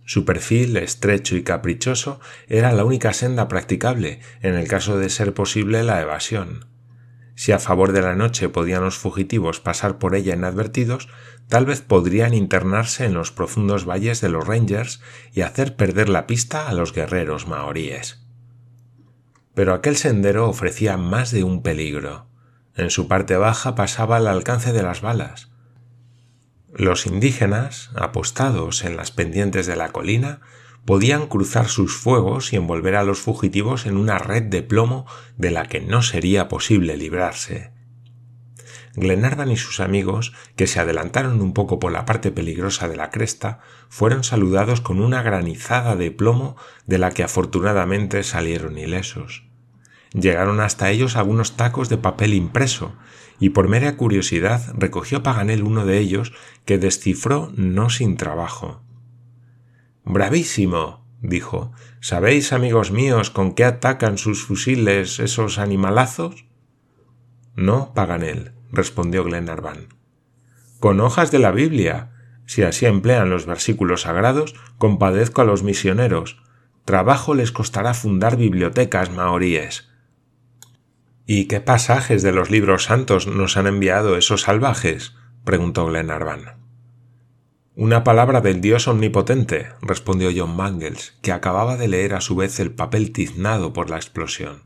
Su 0.05 0.25
perfil, 0.25 0.77
estrecho 0.77 1.35
y 1.37 1.43
caprichoso, 1.43 2.21
era 2.47 2.73
la 2.73 2.85
única 2.85 3.13
senda 3.13 3.49
practicable 3.49 4.21
en 4.41 4.55
el 4.55 4.69
caso 4.69 4.99
de 4.99 5.11
ser 5.11 5.35
posible 5.35 5.83
la 5.83 6.01
evasión. 6.01 6.67
Si 7.35 7.51
a 7.51 7.59
favor 7.59 7.91
de 7.91 8.03
la 8.03 8.15
noche 8.15 8.49
podían 8.49 8.85
los 8.85 8.97
fugitivos 8.97 9.59
pasar 9.59 9.99
por 9.99 10.15
ella 10.15 10.37
inadvertidos, 10.37 11.09
tal 11.49 11.67
vez 11.67 11.81
podrían 11.81 12.35
internarse 12.35 13.05
en 13.05 13.15
los 13.15 13.33
profundos 13.33 13.85
valles 13.85 14.21
de 14.21 14.29
los 14.29 14.47
Rangers 14.47 15.01
y 15.33 15.41
hacer 15.41 15.75
perder 15.75 16.09
la 16.09 16.29
pista 16.29 16.69
a 16.69 16.73
los 16.73 16.93
guerreros 16.93 17.49
maoríes. 17.49 18.28
Pero 19.59 19.75
aquel 19.75 19.97
sendero 19.97 20.49
ofrecía 20.49 20.97
más 20.97 21.33
de 21.33 21.43
un 21.43 21.65
peligro. 21.65 22.29
En 22.77 22.91
su 22.91 23.09
parte 23.09 23.37
baja 23.37 23.75
pasaba 23.75 24.19
al 24.19 24.29
alcance 24.29 24.73
de 24.73 24.85
las 24.85 25.01
balas. 25.01 25.51
Los 26.73 27.07
indígenas, 27.07 27.91
apostados 27.97 28.85
en 28.85 28.97
las 28.97 29.11
pendientes 29.11 29.67
de 29.67 29.75
la 29.75 29.89
colina, 29.89 30.43
podían 30.85 31.27
cruzar 31.27 31.67
sus 31.67 31.97
fuegos 31.97 32.53
y 32.53 32.57
envolver 32.57 32.95
a 32.95 33.03
los 33.03 33.19
fugitivos 33.19 33.87
en 33.87 33.97
una 33.97 34.19
red 34.19 34.45
de 34.45 34.63
plomo 34.63 35.07
de 35.37 35.51
la 35.51 35.67
que 35.67 35.81
no 35.81 36.03
sería 36.03 36.47
posible 36.47 36.97
librarse. 36.97 37.73
Glenarvan 38.95 39.51
y 39.51 39.57
sus 39.57 39.81
amigos, 39.81 40.35
que 40.55 40.69
se 40.69 40.79
adelantaron 40.79 41.41
un 41.41 41.53
poco 41.53 41.81
por 41.81 41.91
la 41.91 42.05
parte 42.05 42.31
peligrosa 42.31 42.89
de 42.89 42.95
la 42.95 43.11
cresta, 43.11 43.59
fueron 43.89 44.23
saludados 44.23 44.81
con 44.81 45.01
una 45.01 45.23
granizada 45.23 45.97
de 45.97 46.13
plomo 46.13 46.57
de 46.87 46.99
la 46.99 47.11
que 47.11 47.25
afortunadamente 47.25 48.23
salieron 48.23 48.79
ilesos. 48.79 49.48
Llegaron 50.21 50.61
hasta 50.61 50.91
ellos 50.91 51.17
algunos 51.17 51.57
tacos 51.57 51.89
de 51.89 51.97
papel 51.97 52.35
impreso, 52.35 52.93
y 53.39 53.51
por 53.51 53.69
mera 53.69 53.97
curiosidad 53.97 54.75
recogió 54.77 55.23
Paganel 55.23 55.63
uno 55.63 55.87
de 55.87 55.99
ellos 55.99 56.33
que 56.65 56.79
descifró 56.79 57.53
no 57.55 57.89
sin 57.89 58.17
trabajo. 58.17 58.83
Bravísimo, 60.05 61.07
dijo. 61.21 61.73
¿Sabéis, 62.01 62.53
amigos 62.53 62.91
míos, 62.91 63.31
con 63.31 63.53
qué 63.53 63.65
atacan 63.65 64.19
sus 64.19 64.43
fusiles 64.43 65.21
esos 65.21 65.59
animalazos? 65.59 66.47
No, 67.55 67.93
Paganel, 67.95 68.53
respondió 68.73 69.25
Glenarvan. 69.25 69.89
Con 70.81 71.01
hojas 71.01 71.31
de 71.31 71.39
la 71.39 71.53
Biblia. 71.53 72.15
Si 72.47 72.63
así 72.63 72.87
emplean 72.87 73.31
los 73.31 73.47
versículos 73.47 74.03
sagrados, 74.03 74.55
compadezco 74.79 75.43
a 75.43 75.45
los 75.45 75.63
misioneros. 75.63 76.41
Trabajo 76.85 77.35
les 77.35 77.53
costará 77.53 77.93
fundar 77.93 78.37
bibliotecas 78.37 79.11
maoríes. 79.11 79.88
¿Y 81.31 81.45
qué 81.45 81.61
pasajes 81.61 82.23
de 82.23 82.33
los 82.33 82.51
libros 82.51 82.85
santos 82.85 83.27
nos 83.27 83.59
han 83.59 83.67
enviado 83.67 84.17
esos 84.17 84.41
salvajes? 84.41 85.15
preguntó 85.45 85.85
Glenarvan. 85.85 86.57
Una 87.75 88.03
palabra 88.03 88.41
del 88.41 88.63
Dios 88.63 88.89
omnipotente, 88.89 89.69
respondió 89.83 90.31
John 90.35 90.57
Mangles, 90.57 91.19
que 91.21 91.33
acababa 91.33 91.77
de 91.77 91.87
leer 91.87 92.15
a 92.15 92.23
su 92.23 92.35
vez 92.35 92.59
el 92.61 92.71
papel 92.71 93.13
tiznado 93.13 93.75
por 93.75 93.91
la 93.91 93.97
explosión. 93.97 94.63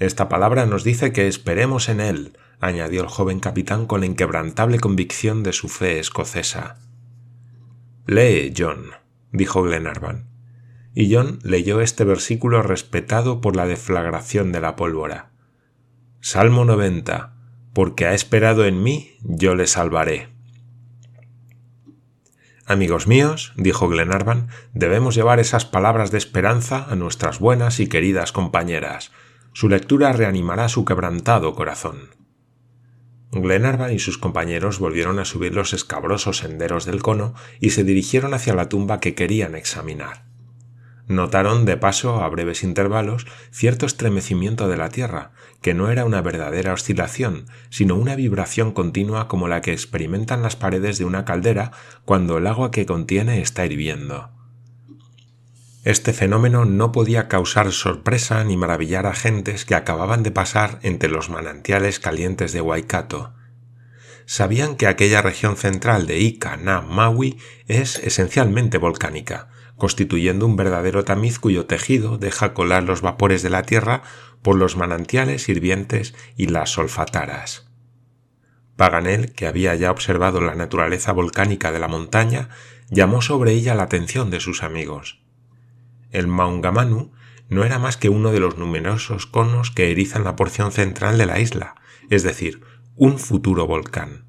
Esta 0.00 0.28
palabra 0.28 0.66
nos 0.66 0.82
dice 0.82 1.12
que 1.12 1.28
esperemos 1.28 1.88
en 1.88 2.00
él, 2.00 2.36
añadió 2.58 3.02
el 3.02 3.08
joven 3.08 3.38
capitán 3.38 3.86
con 3.86 4.00
la 4.00 4.06
inquebrantable 4.06 4.80
convicción 4.80 5.44
de 5.44 5.52
su 5.52 5.68
fe 5.68 6.00
escocesa. 6.00 6.80
Lee, 8.06 8.52
John, 8.58 8.90
dijo 9.30 9.62
Glenarvan. 9.62 10.26
Y 10.94 11.14
John 11.14 11.38
leyó 11.44 11.80
este 11.80 12.02
versículo 12.02 12.60
respetado 12.62 13.40
por 13.40 13.54
la 13.54 13.68
deflagración 13.68 14.50
de 14.50 14.60
la 14.60 14.74
pólvora. 14.74 15.35
Salmo 16.28 16.64
90. 16.64 17.36
Porque 17.72 18.04
ha 18.04 18.12
esperado 18.12 18.64
en 18.64 18.82
mí, 18.82 19.16
yo 19.22 19.54
le 19.54 19.68
salvaré. 19.68 20.26
Amigos 22.64 23.06
míos, 23.06 23.52
dijo 23.54 23.88
Glenarvan, 23.88 24.48
debemos 24.74 25.14
llevar 25.14 25.38
esas 25.38 25.64
palabras 25.66 26.10
de 26.10 26.18
esperanza 26.18 26.84
a 26.90 26.96
nuestras 26.96 27.38
buenas 27.38 27.78
y 27.78 27.86
queridas 27.86 28.32
compañeras. 28.32 29.12
Su 29.52 29.68
lectura 29.68 30.12
reanimará 30.12 30.68
su 30.68 30.84
quebrantado 30.84 31.54
corazón. 31.54 32.10
Glenarvan 33.30 33.92
y 33.92 34.00
sus 34.00 34.18
compañeros 34.18 34.80
volvieron 34.80 35.20
a 35.20 35.24
subir 35.24 35.54
los 35.54 35.74
escabrosos 35.74 36.38
senderos 36.38 36.86
del 36.86 37.02
cono 37.04 37.34
y 37.60 37.70
se 37.70 37.84
dirigieron 37.84 38.34
hacia 38.34 38.56
la 38.56 38.68
tumba 38.68 38.98
que 38.98 39.14
querían 39.14 39.54
examinar. 39.54 40.25
Notaron 41.08 41.66
de 41.66 41.76
paso, 41.76 42.22
a 42.22 42.28
breves 42.28 42.64
intervalos, 42.64 43.26
cierto 43.52 43.86
estremecimiento 43.86 44.68
de 44.68 44.76
la 44.76 44.88
tierra, 44.88 45.30
que 45.62 45.72
no 45.72 45.90
era 45.90 46.04
una 46.04 46.20
verdadera 46.20 46.72
oscilación, 46.72 47.46
sino 47.70 47.94
una 47.94 48.16
vibración 48.16 48.72
continua 48.72 49.28
como 49.28 49.46
la 49.46 49.60
que 49.60 49.72
experimentan 49.72 50.42
las 50.42 50.56
paredes 50.56 50.98
de 50.98 51.04
una 51.04 51.24
caldera 51.24 51.70
cuando 52.04 52.38
el 52.38 52.46
agua 52.48 52.72
que 52.72 52.86
contiene 52.86 53.40
está 53.40 53.64
hirviendo. 53.64 54.30
Este 55.84 56.12
fenómeno 56.12 56.64
no 56.64 56.90
podía 56.90 57.28
causar 57.28 57.70
sorpresa 57.70 58.42
ni 58.42 58.56
maravillar 58.56 59.06
a 59.06 59.14
gentes 59.14 59.64
que 59.64 59.76
acababan 59.76 60.24
de 60.24 60.32
pasar 60.32 60.80
entre 60.82 61.08
los 61.08 61.30
manantiales 61.30 62.00
calientes 62.00 62.52
de 62.52 62.60
Waikato. 62.60 63.32
Sabían 64.24 64.74
que 64.74 64.88
aquella 64.88 65.22
región 65.22 65.56
central 65.56 66.08
de 66.08 66.18
Ika 66.18 66.56
na 66.56 66.80
Maui 66.80 67.38
es 67.68 68.00
esencialmente 68.00 68.78
volcánica, 68.78 69.48
constituyendo 69.76 70.46
un 70.46 70.56
verdadero 70.56 71.04
tamiz 71.04 71.38
cuyo 71.38 71.66
tejido 71.66 72.18
deja 72.18 72.54
colar 72.54 72.82
los 72.82 73.02
vapores 73.02 73.42
de 73.42 73.50
la 73.50 73.62
tierra 73.62 74.02
por 74.42 74.56
los 74.56 74.76
manantiales 74.76 75.48
hirvientes 75.48 76.14
y 76.36 76.46
las 76.46 76.70
solfataras. 76.70 77.66
Paganel, 78.76 79.32
que 79.32 79.46
había 79.46 79.74
ya 79.74 79.90
observado 79.90 80.40
la 80.40 80.54
naturaleza 80.54 81.12
volcánica 81.12 81.72
de 81.72 81.78
la 81.78 81.88
montaña, 81.88 82.50
llamó 82.90 83.22
sobre 83.22 83.52
ella 83.52 83.74
la 83.74 83.84
atención 83.84 84.30
de 84.30 84.40
sus 84.40 84.62
amigos. 84.62 85.22
El 86.10 86.26
Maungamanu 86.26 87.12
no 87.48 87.64
era 87.64 87.78
más 87.78 87.96
que 87.96 88.08
uno 88.08 88.32
de 88.32 88.40
los 88.40 88.58
numerosos 88.58 89.26
conos 89.26 89.70
que 89.70 89.90
erizan 89.90 90.24
la 90.24 90.36
porción 90.36 90.72
central 90.72 91.16
de 91.18 91.26
la 91.26 91.40
isla, 91.40 91.76
es 92.10 92.22
decir, 92.22 92.62
un 92.96 93.18
futuro 93.18 93.66
volcán. 93.66 94.26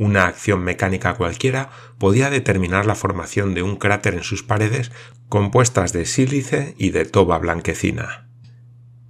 Una 0.00 0.24
acción 0.24 0.64
mecánica 0.64 1.12
cualquiera 1.12 1.68
podía 1.98 2.30
determinar 2.30 2.86
la 2.86 2.94
formación 2.94 3.52
de 3.52 3.62
un 3.62 3.76
cráter 3.76 4.14
en 4.14 4.22
sus 4.22 4.42
paredes 4.42 4.92
compuestas 5.28 5.92
de 5.92 6.06
sílice 6.06 6.74
y 6.78 6.88
de 6.88 7.04
toba 7.04 7.36
blanquecina. 7.36 8.26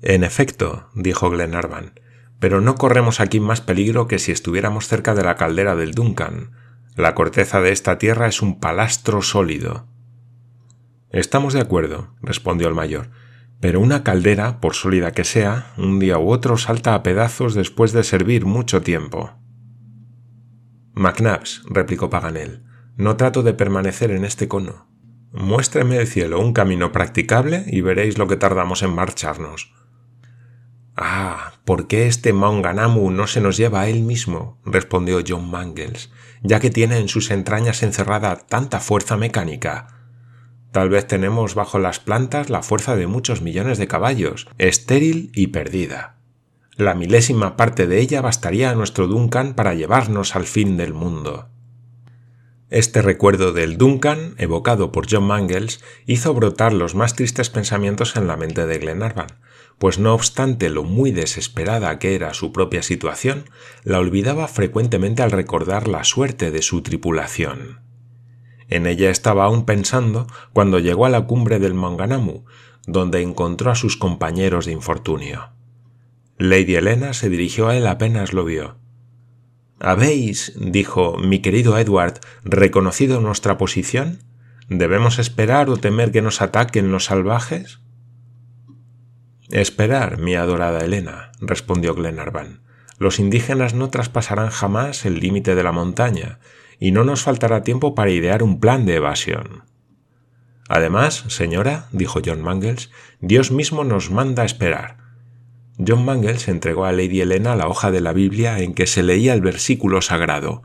En 0.03 0.25
efecto, 0.25 0.91
dijo 0.97 1.31
Glenarvan, 1.31 1.93
pero 2.41 2.61
no 2.61 2.75
corremos 2.75 3.21
aquí 3.21 3.39
más 3.39 3.61
peligro 3.61 4.09
que 4.09 4.19
si 4.19 4.33
estuviéramos 4.33 4.89
cerca 4.89 5.15
de 5.15 5.23
la 5.23 5.37
caldera 5.37 5.77
del 5.77 5.93
Duncan. 5.93 6.57
La 6.97 7.15
corteza 7.15 7.61
de 7.61 7.71
esta 7.71 7.97
tierra 7.99 8.27
es 8.27 8.43
un 8.43 8.59
palastro 8.59 9.23
sólido. 9.23 9.87
Estamos 11.11 11.53
de 11.53 11.61
acuerdo, 11.61 12.17
respondió 12.21 12.67
el 12.67 12.75
mayor, 12.75 13.11
pero 13.61 13.79
una 13.79 14.03
caldera, 14.03 14.59
por 14.59 14.75
sólida 14.75 15.13
que 15.13 15.23
sea, 15.23 15.73
un 15.77 16.01
día 16.01 16.19
u 16.19 16.33
otro 16.33 16.57
salta 16.57 16.97
a 16.97 17.05
pedazos 17.05 17.55
después 17.55 17.93
de 17.93 18.03
servir 18.03 18.45
mucho 18.45 18.83
tiempo. 18.83 19.40
McNabbs, 21.01 21.63
replicó 21.65 22.11
Paganel, 22.11 22.63
no 22.99 23.17
trato 23.17 23.43
de 23.43 23.55
permanecer 23.55 24.11
en 24.11 24.27
este 24.27 24.49
cono. 24.49 24.87
Muéstreme 25.33 25.97
el 25.97 26.07
cielo 26.07 26.39
un 26.39 26.53
camino 26.53 26.93
practicable 26.93 27.65
y 27.69 27.81
veréis 27.81 28.19
lo 28.19 28.29
que 28.29 28.37
tardamos 28.37 28.83
en 28.83 28.91
marcharnos. 28.91 29.73
Ah, 30.97 31.55
¿por 31.65 31.87
qué 31.87 32.07
este 32.07 32.35
Maunganamu 32.35 33.11
no 33.11 33.27
se 33.29 33.41
nos 33.41 33.57
lleva 33.57 33.81
a 33.81 33.89
él 33.89 34.03
mismo? 34.03 34.61
respondió 34.67 35.21
John 35.27 35.51
Mangles, 35.51 36.13
ya 36.43 36.61
que 36.61 36.69
tiene 36.69 36.99
en 36.99 37.09
sus 37.09 37.31
entrañas 37.31 37.83
encerrada 37.83 38.37
tanta 38.37 38.79
fuerza 38.79 39.17
mecánica. 39.17 40.11
Tal 40.71 40.91
vez 40.91 41.07
tenemos 41.07 41.55
bajo 41.55 41.79
las 41.79 41.99
plantas 41.99 42.51
la 42.51 42.63
fuerza 42.63 42.95
de 42.95 43.07
muchos 43.07 43.41
millones 43.41 43.79
de 43.79 43.89
caballos, 43.89 44.49
estéril 44.59 45.33
y 45.35 45.47
perdida. 45.47 46.20
La 46.77 46.95
milésima 46.95 47.57
parte 47.57 47.87
de 47.87 48.01
ella 48.01 48.21
bastaría 48.21 48.71
a 48.71 48.75
nuestro 48.75 49.07
Duncan 49.07 49.55
para 49.55 49.75
llevarnos 49.75 50.37
al 50.37 50.47
fin 50.47 50.77
del 50.77 50.95
mundo. 50.95 51.49
Este 52.71 53.03
recuerdo 53.03 53.53
del 53.53 53.77
Duncan, 53.79 54.35
evocado 54.39 54.93
por 54.93 55.11
John 55.11 55.25
Mangles, 55.25 55.83
hizo 56.07 56.33
brotar 56.35 56.73
los 56.73 56.95
más 56.95 57.17
tristes 57.17 57.51
pensamientos 57.51 58.15
en 58.15 58.29
la 58.29 58.37
mente 58.37 58.65
de 58.65 58.79
Glenarvan, 58.79 59.27
pues 59.79 59.99
no 59.99 60.15
obstante 60.15 60.71
lo 60.71 60.85
muy 60.85 61.11
desesperada 61.11 61.99
que 61.99 62.15
era 62.15 62.33
su 62.33 62.53
propia 62.53 62.83
situación, 62.83 63.51
la 63.83 63.99
olvidaba 63.99 64.47
frecuentemente 64.47 65.23
al 65.23 65.33
recordar 65.33 65.89
la 65.89 66.05
suerte 66.05 66.53
de 66.53 66.63
su 66.63 66.83
tripulación. 66.83 67.81
En 68.69 68.87
ella 68.87 69.11
estaba 69.11 69.47
aún 69.47 69.67
pensando 69.67 70.29
cuando 70.53 70.79
llegó 70.79 71.07
a 71.07 71.11
la 71.11 71.27
cumbre 71.27 71.59
del 71.59 71.75
Manganamu, 71.75 72.45
donde 72.87 73.21
encontró 73.21 73.73
a 73.73 73.75
sus 73.75 73.97
compañeros 73.97 74.67
de 74.67 74.73
infortunio. 74.73 75.51
Lady 76.41 76.75
Helena 76.75 77.13
se 77.13 77.29
dirigió 77.29 77.69
a 77.69 77.77
él 77.77 77.87
apenas 77.87 78.33
lo 78.33 78.47
vio. 78.47 78.79
¿Habéis, 79.79 80.55
dijo 80.57 81.19
mi 81.19 81.41
querido 81.41 81.77
Edward, 81.77 82.21
reconocido 82.45 83.21
nuestra 83.21 83.59
posición? 83.59 84.21
¿Debemos 84.67 85.19
esperar 85.19 85.69
o 85.69 85.77
temer 85.77 86.13
que 86.13 86.23
nos 86.23 86.41
ataquen 86.41 86.93
los 86.93 87.05
salvajes? 87.05 87.81
Esperar, 89.51 90.17
mi 90.17 90.35
adorada 90.35 90.83
Helena, 90.83 91.31
respondió 91.43 91.95
Glenarvan. 91.95 92.63
Los 92.97 93.19
indígenas 93.19 93.75
no 93.75 93.91
traspasarán 93.91 94.49
jamás 94.49 95.05
el 95.05 95.21
límite 95.21 95.55
de 95.55 95.63
la 95.63 95.73
montaña, 95.73 96.39
y 96.79 96.93
no 96.93 97.05
nos 97.05 97.21
faltará 97.21 97.65
tiempo 97.65 97.95
para 97.95 98.13
idear 98.13 98.43
un 98.43 98.61
plan 98.61 98.87
de 98.87 98.95
evasión. 98.95 99.65
Además, 100.71 101.23
señora, 101.29 101.89
dijo 101.93 102.23
John 102.25 102.41
Mangles, 102.41 102.91
Dios 103.21 103.51
mismo 103.51 103.85
nos 103.85 104.11
manda 104.11 104.47
esperar. 104.47 105.00
John 105.87 106.05
Mangles 106.05 106.49
entregó 106.49 106.85
a 106.85 106.93
Lady 106.93 107.21
Helena 107.21 107.57
la 107.57 107.69
hoja 107.69 107.91
de 107.91 108.01
la 108.01 108.13
Biblia 108.13 108.59
en 108.59 108.75
que 108.75 108.87
se 108.87 109.03
leía 109.03 109.33
el 109.33 109.41
versículo 109.41 110.03
sagrado. 110.03 110.63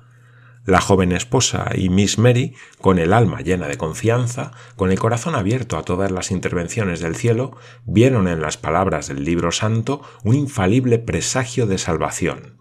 La 0.65 0.82
joven 0.82 1.12
esposa 1.12 1.69
y 1.75 1.89
Miss 1.89 2.17
Mary, 2.17 2.56
con 2.82 2.97
el 2.97 3.13
alma 3.13 3.41
llena 3.41 3.67
de 3.67 3.78
confianza, 3.78 4.51
con 4.75 4.91
el 4.91 4.99
corazón 4.99 5.36
abierto 5.36 5.78
a 5.78 5.84
todas 5.84 6.12
las 6.12 6.32
intervenciones 6.32 6.99
del 6.99 7.15
cielo, 7.15 7.56
vieron 7.86 8.28
en 8.28 8.41
las 8.41 8.58
palabras 8.58 9.08
del 9.08 9.23
libro 9.23 9.51
santo 9.51 10.01
un 10.23 10.36
infalible 10.36 10.97
presagio 10.97 11.67
de 11.67 11.78
salvación. 11.78 12.58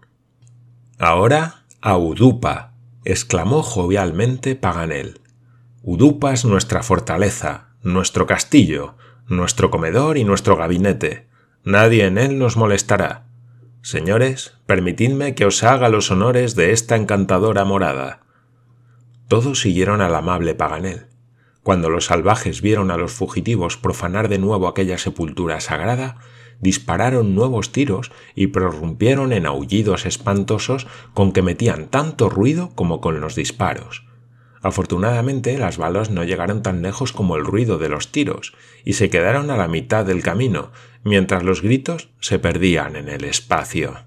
Ahora, 0.99 1.65
a 1.81 1.97
Udupa, 1.97 2.73
exclamó 3.03 3.63
jovialmente 3.63 4.55
Paganel. 4.55 5.21
Udupa 5.81 6.31
es 6.31 6.45
nuestra 6.45 6.83
fortaleza, 6.83 7.69
nuestro 7.81 8.27
castillo, 8.27 8.95
nuestro 9.27 9.71
comedor 9.71 10.17
y 10.17 10.23
nuestro 10.23 10.55
gabinete. 10.55 11.27
Nadie 11.65 12.05
en 12.05 12.19
él 12.19 12.37
nos 12.37 12.57
molestará. 12.57 13.25
Señores, 13.81 14.53
permitidme 14.67 15.33
que 15.33 15.45
os 15.45 15.63
haga 15.63 15.89
los 15.89 16.11
honores 16.11 16.53
de 16.53 16.71
esta 16.71 16.95
encantadora 16.95 17.65
morada. 17.65 18.19
Todos 19.27 19.61
siguieron 19.61 19.99
al 19.99 20.13
amable 20.13 20.53
Paganel. 20.53 21.07
Cuando 21.63 21.89
los 21.89 22.05
salvajes 22.05 22.61
vieron 22.61 22.91
a 22.91 22.97
los 22.97 23.13
fugitivos 23.13 23.77
profanar 23.77 24.29
de 24.29 24.37
nuevo 24.37 24.67
aquella 24.67 24.99
sepultura 24.99 25.59
sagrada, 25.59 26.17
dispararon 26.59 27.33
nuevos 27.33 27.71
tiros 27.71 28.11
y 28.35 28.45
prorrumpieron 28.47 29.33
en 29.33 29.47
aullidos 29.47 30.05
espantosos 30.05 30.85
con 31.15 31.31
que 31.31 31.41
metían 31.41 31.87
tanto 31.87 32.29
ruido 32.29 32.69
como 32.75 33.01
con 33.01 33.19
los 33.21 33.33
disparos. 33.33 34.05
Afortunadamente 34.65 35.59
las 35.59 35.77
balas 35.77 36.09
no 36.09 36.23
llegaron 36.23 36.63
tan 36.63 36.81
lejos 36.81 37.11
como 37.11 37.35
el 37.35 37.45
ruido 37.45 37.77
de 37.77 37.87
los 37.87 38.11
tiros, 38.11 38.55
y 38.83 38.93
se 38.93 39.11
quedaron 39.11 39.51
a 39.51 39.57
la 39.57 39.67
mitad 39.67 40.05
del 40.05 40.23
camino, 40.23 40.71
mientras 41.05 41.43
los 41.43 41.61
gritos 41.61 42.09
se 42.19 42.39
perdían 42.39 42.97
en 42.97 43.07
el 43.07 43.23
espacio. 43.23 44.03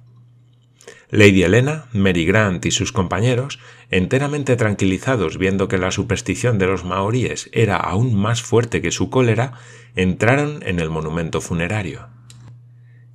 Lady 1.10 1.42
Helena, 1.42 1.86
Mary 1.92 2.26
Grant 2.26 2.66
y 2.66 2.70
sus 2.70 2.92
compañeros, 2.92 3.58
enteramente 3.90 4.56
tranquilizados 4.56 5.38
viendo 5.38 5.68
que 5.68 5.78
la 5.78 5.90
superstición 5.90 6.58
de 6.58 6.66
los 6.66 6.84
maoríes 6.84 7.48
era 7.52 7.76
aún 7.76 8.14
más 8.14 8.42
fuerte 8.42 8.82
que 8.82 8.90
su 8.90 9.08
cólera, 9.08 9.54
entraron 9.96 10.60
en 10.66 10.80
el 10.80 10.90
monumento 10.90 11.40
funerario. 11.40 12.08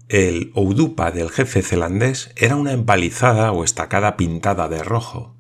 El 0.09 0.51
oudupa 0.55 1.11
del 1.11 1.29
jefe 1.29 1.61
zelandés 1.61 2.31
era 2.35 2.55
una 2.55 2.71
empalizada 2.71 3.51
o 3.51 3.63
estacada 3.63 4.17
pintada 4.17 4.69
de 4.69 4.81
rojo, 4.83 5.32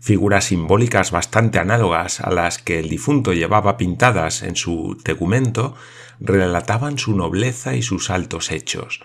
figuras 0.00 0.46
simbólicas 0.46 1.10
bastante 1.10 1.58
análogas 1.58 2.20
a 2.20 2.30
las 2.30 2.58
que 2.58 2.78
el 2.78 2.88
difunto 2.88 3.32
llevaba 3.34 3.76
pintadas 3.76 4.42
en 4.42 4.56
su 4.56 4.98
tegumento, 5.04 5.76
relataban 6.18 6.98
su 6.98 7.14
nobleza 7.14 7.76
y 7.76 7.82
sus 7.82 8.10
altos 8.10 8.50
hechos. 8.50 9.00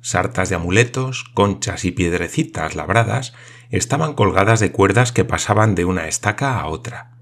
Sartas 0.00 0.48
de 0.48 0.56
amuletos, 0.56 1.24
conchas 1.34 1.84
y 1.84 1.92
piedrecitas 1.92 2.74
labradas 2.74 3.34
estaban 3.70 4.14
colgadas 4.14 4.60
de 4.60 4.72
cuerdas 4.72 5.12
que 5.12 5.24
pasaban 5.24 5.74
de 5.74 5.84
una 5.84 6.08
estaca 6.08 6.58
a 6.58 6.66
otra. 6.66 7.12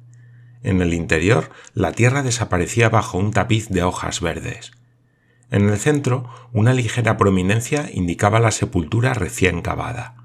En 0.62 0.80
el 0.80 0.94
interior 0.94 1.50
la 1.74 1.92
tierra 1.92 2.22
desaparecía 2.22 2.88
bajo 2.88 3.18
un 3.18 3.32
tapiz 3.32 3.68
de 3.68 3.82
hojas 3.82 4.20
verdes. 4.20 4.72
En 5.50 5.68
el 5.68 5.78
centro, 5.78 6.28
una 6.52 6.72
ligera 6.72 7.16
prominencia 7.16 7.90
indicaba 7.92 8.40
la 8.40 8.52
sepultura 8.52 9.12
recién 9.12 9.60
cavada. 9.60 10.21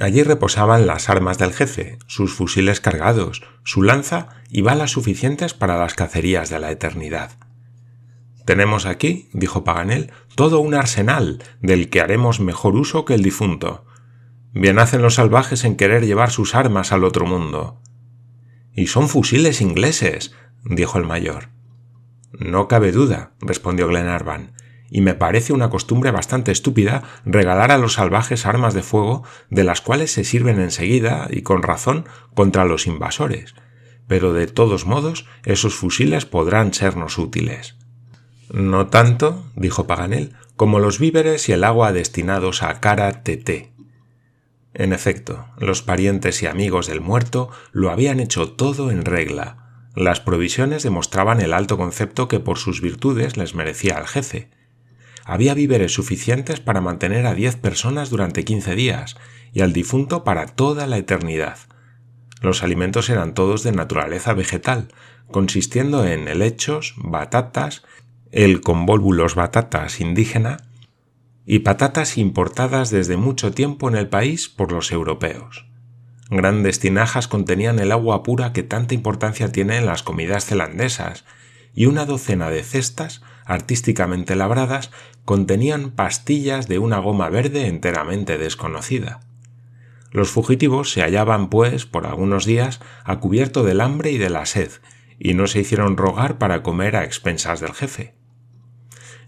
Allí 0.00 0.22
reposaban 0.22 0.86
las 0.86 1.10
armas 1.10 1.36
del 1.36 1.52
jefe, 1.52 1.98
sus 2.06 2.32
fusiles 2.32 2.80
cargados, 2.80 3.42
su 3.64 3.82
lanza 3.82 4.28
y 4.48 4.62
balas 4.62 4.92
suficientes 4.92 5.52
para 5.52 5.78
las 5.78 5.92
cacerías 5.92 6.48
de 6.48 6.58
la 6.58 6.70
eternidad. 6.70 7.32
Tenemos 8.46 8.86
aquí, 8.86 9.28
dijo 9.34 9.62
Paganel, 9.62 10.10
todo 10.34 10.60
un 10.60 10.72
arsenal 10.74 11.42
del 11.60 11.90
que 11.90 12.00
haremos 12.00 12.40
mejor 12.40 12.76
uso 12.76 13.04
que 13.04 13.12
el 13.12 13.22
difunto. 13.22 13.84
Bien 14.52 14.78
hacen 14.78 15.02
los 15.02 15.16
salvajes 15.16 15.64
en 15.64 15.76
querer 15.76 16.06
llevar 16.06 16.30
sus 16.30 16.54
armas 16.54 16.92
al 16.92 17.04
otro 17.04 17.26
mundo. 17.26 17.82
Y 18.72 18.86
son 18.86 19.06
fusiles 19.06 19.60
ingleses, 19.60 20.34
dijo 20.64 20.96
el 20.98 21.04
mayor. 21.04 21.50
No 22.32 22.68
cabe 22.68 22.90
duda, 22.90 23.34
respondió 23.40 23.86
Glenarvan, 23.86 24.54
y 24.90 25.00
me 25.00 25.14
parece 25.14 25.52
una 25.52 25.70
costumbre 25.70 26.10
bastante 26.10 26.52
estúpida 26.52 27.02
regalar 27.24 27.70
a 27.70 27.78
los 27.78 27.94
salvajes 27.94 28.44
armas 28.44 28.74
de 28.74 28.82
fuego 28.82 29.22
de 29.48 29.64
las 29.64 29.80
cuales 29.80 30.10
se 30.12 30.24
sirven 30.24 30.60
enseguida 30.60 31.28
y 31.30 31.42
con 31.42 31.62
razón 31.62 32.06
contra 32.34 32.64
los 32.64 32.86
invasores. 32.86 33.54
Pero 34.08 34.32
de 34.32 34.48
todos 34.48 34.86
modos, 34.86 35.26
esos 35.44 35.74
fusiles 35.74 36.26
podrán 36.26 36.74
sernos 36.74 37.16
útiles. 37.18 37.76
No 38.52 38.88
tanto, 38.88 39.44
dijo 39.54 39.86
Paganel, 39.86 40.34
como 40.56 40.80
los 40.80 40.98
víveres 40.98 41.48
y 41.48 41.52
el 41.52 41.62
agua 41.62 41.92
destinados 41.92 42.64
a 42.64 42.80
cara 42.80 43.22
TT. 43.22 43.70
En 44.74 44.92
efecto, 44.92 45.46
los 45.58 45.82
parientes 45.82 46.42
y 46.42 46.46
amigos 46.46 46.88
del 46.88 47.00
muerto 47.00 47.50
lo 47.72 47.90
habían 47.90 48.18
hecho 48.18 48.50
todo 48.50 48.90
en 48.90 49.04
regla. 49.04 49.86
Las 49.94 50.20
provisiones 50.20 50.82
demostraban 50.82 51.40
el 51.40 51.52
alto 51.52 51.76
concepto 51.76 52.28
que 52.28 52.40
por 52.40 52.58
sus 52.58 52.80
virtudes 52.80 53.36
les 53.36 53.54
merecía 53.54 53.96
al 53.96 54.06
jefe. 54.06 54.50
Había 55.24 55.54
víveres 55.54 55.92
suficientes 55.92 56.60
para 56.60 56.80
mantener 56.80 57.26
a 57.26 57.34
diez 57.34 57.56
personas 57.56 58.10
durante 58.10 58.44
quince 58.44 58.74
días 58.74 59.16
y 59.52 59.60
al 59.60 59.72
difunto 59.72 60.24
para 60.24 60.46
toda 60.46 60.86
la 60.86 60.98
eternidad. 60.98 61.58
Los 62.40 62.62
alimentos 62.62 63.10
eran 63.10 63.34
todos 63.34 63.62
de 63.62 63.72
naturaleza 63.72 64.32
vegetal, 64.32 64.88
consistiendo 65.30 66.06
en 66.06 66.28
helechos, 66.28 66.94
batatas 66.96 67.82
el 68.32 68.60
convólvulos 68.60 69.34
batatas 69.34 70.00
indígena 70.00 70.58
y 71.44 71.60
patatas 71.60 72.16
importadas 72.16 72.90
desde 72.90 73.16
mucho 73.16 73.50
tiempo 73.50 73.88
en 73.88 73.96
el 73.96 74.08
país 74.08 74.48
por 74.48 74.70
los 74.70 74.92
europeos. 74.92 75.66
Grandes 76.30 76.78
tinajas 76.78 77.26
contenían 77.26 77.80
el 77.80 77.90
agua 77.90 78.22
pura 78.22 78.52
que 78.52 78.62
tanta 78.62 78.94
importancia 78.94 79.50
tiene 79.50 79.78
en 79.78 79.86
las 79.86 80.04
comidas 80.04 80.46
zelandesas, 80.46 81.24
y 81.74 81.86
una 81.86 82.06
docena 82.06 82.50
de 82.50 82.62
cestas, 82.62 83.22
artísticamente 83.50 84.36
labradas, 84.36 84.92
contenían 85.24 85.90
pastillas 85.90 86.68
de 86.68 86.78
una 86.78 86.98
goma 86.98 87.28
verde 87.30 87.66
enteramente 87.66 88.38
desconocida. 88.38 89.20
Los 90.12 90.30
fugitivos 90.30 90.92
se 90.92 91.02
hallaban, 91.02 91.50
pues, 91.50 91.84
por 91.84 92.06
algunos 92.06 92.44
días 92.44 92.80
a 93.04 93.18
cubierto 93.18 93.64
del 93.64 93.80
hambre 93.80 94.12
y 94.12 94.18
de 94.18 94.30
la 94.30 94.46
sed, 94.46 94.70
y 95.18 95.34
no 95.34 95.48
se 95.48 95.60
hicieron 95.60 95.96
rogar 95.96 96.38
para 96.38 96.62
comer 96.62 96.94
a 96.94 97.04
expensas 97.04 97.58
del 97.58 97.74
jefe. 97.74 98.14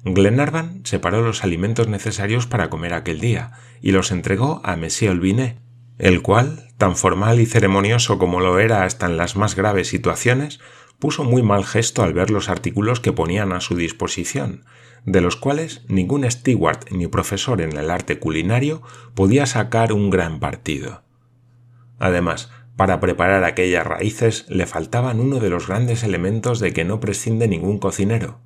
Glenarvan 0.04 0.82
separó 0.84 1.22
los 1.22 1.42
alimentos 1.42 1.88
necesarios 1.88 2.46
para 2.46 2.70
comer 2.70 2.94
aquel 2.94 3.18
día 3.18 3.52
y 3.80 3.90
los 3.90 4.12
entregó 4.12 4.60
a 4.64 4.76
Monsieur 4.76 5.12
Olbinet, 5.12 5.58
el 5.98 6.22
cual, 6.22 6.68
tan 6.78 6.96
formal 6.96 7.40
y 7.40 7.46
ceremonioso 7.46 8.18
como 8.18 8.40
lo 8.40 8.60
era 8.60 8.84
hasta 8.84 9.06
en 9.06 9.16
las 9.16 9.34
más 9.36 9.56
graves 9.56 9.88
situaciones, 9.88 10.60
puso 11.02 11.24
muy 11.24 11.42
mal 11.42 11.64
gesto 11.64 12.04
al 12.04 12.14
ver 12.14 12.30
los 12.30 12.48
artículos 12.48 13.00
que 13.00 13.12
ponían 13.12 13.52
a 13.52 13.60
su 13.60 13.74
disposición, 13.74 14.64
de 15.04 15.20
los 15.20 15.34
cuales 15.34 15.84
ningún 15.88 16.30
steward 16.30 16.92
ni 16.92 17.08
profesor 17.08 17.60
en 17.60 17.76
el 17.76 17.90
arte 17.90 18.20
culinario 18.20 18.82
podía 19.16 19.46
sacar 19.46 19.92
un 19.92 20.10
gran 20.10 20.38
partido. 20.38 21.02
Además, 21.98 22.52
para 22.76 23.00
preparar 23.00 23.42
aquellas 23.42 23.84
raíces 23.84 24.46
le 24.48 24.64
faltaban 24.64 25.18
uno 25.18 25.40
de 25.40 25.50
los 25.50 25.66
grandes 25.66 26.04
elementos 26.04 26.60
de 26.60 26.72
que 26.72 26.84
no 26.84 27.00
prescinde 27.00 27.48
ningún 27.48 27.80
cocinero, 27.80 28.38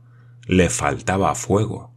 le 0.46 0.70
faltaba 0.70 1.34
fuego. 1.34 1.92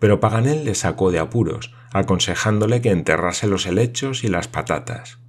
Pero 0.00 0.18
Paganel 0.18 0.64
le 0.64 0.74
sacó 0.74 1.12
de 1.12 1.20
apuros, 1.20 1.72
aconsejándole 1.92 2.80
que 2.80 2.90
enterrase 2.90 3.46
los 3.46 3.64
helechos 3.64 4.24
y 4.24 4.28
las 4.28 4.48
patatas. 4.48 5.20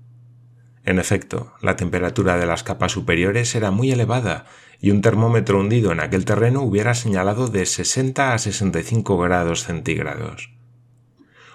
En 0.90 0.98
efecto, 0.98 1.54
la 1.62 1.76
temperatura 1.76 2.38
de 2.38 2.48
las 2.48 2.64
capas 2.64 2.94
superiores 2.94 3.54
era 3.54 3.70
muy 3.70 3.92
elevada 3.92 4.46
y 4.82 4.90
un 4.90 5.02
termómetro 5.02 5.60
hundido 5.60 5.92
en 5.92 6.00
aquel 6.00 6.26
terreno 6.26 6.64
hubiera 6.64 6.96
señalado 6.96 7.48
de 7.48 7.68
60 7.68 8.34
a 8.34 8.38
65 8.40 9.20
grados 9.20 9.66
centígrados. 9.66 10.50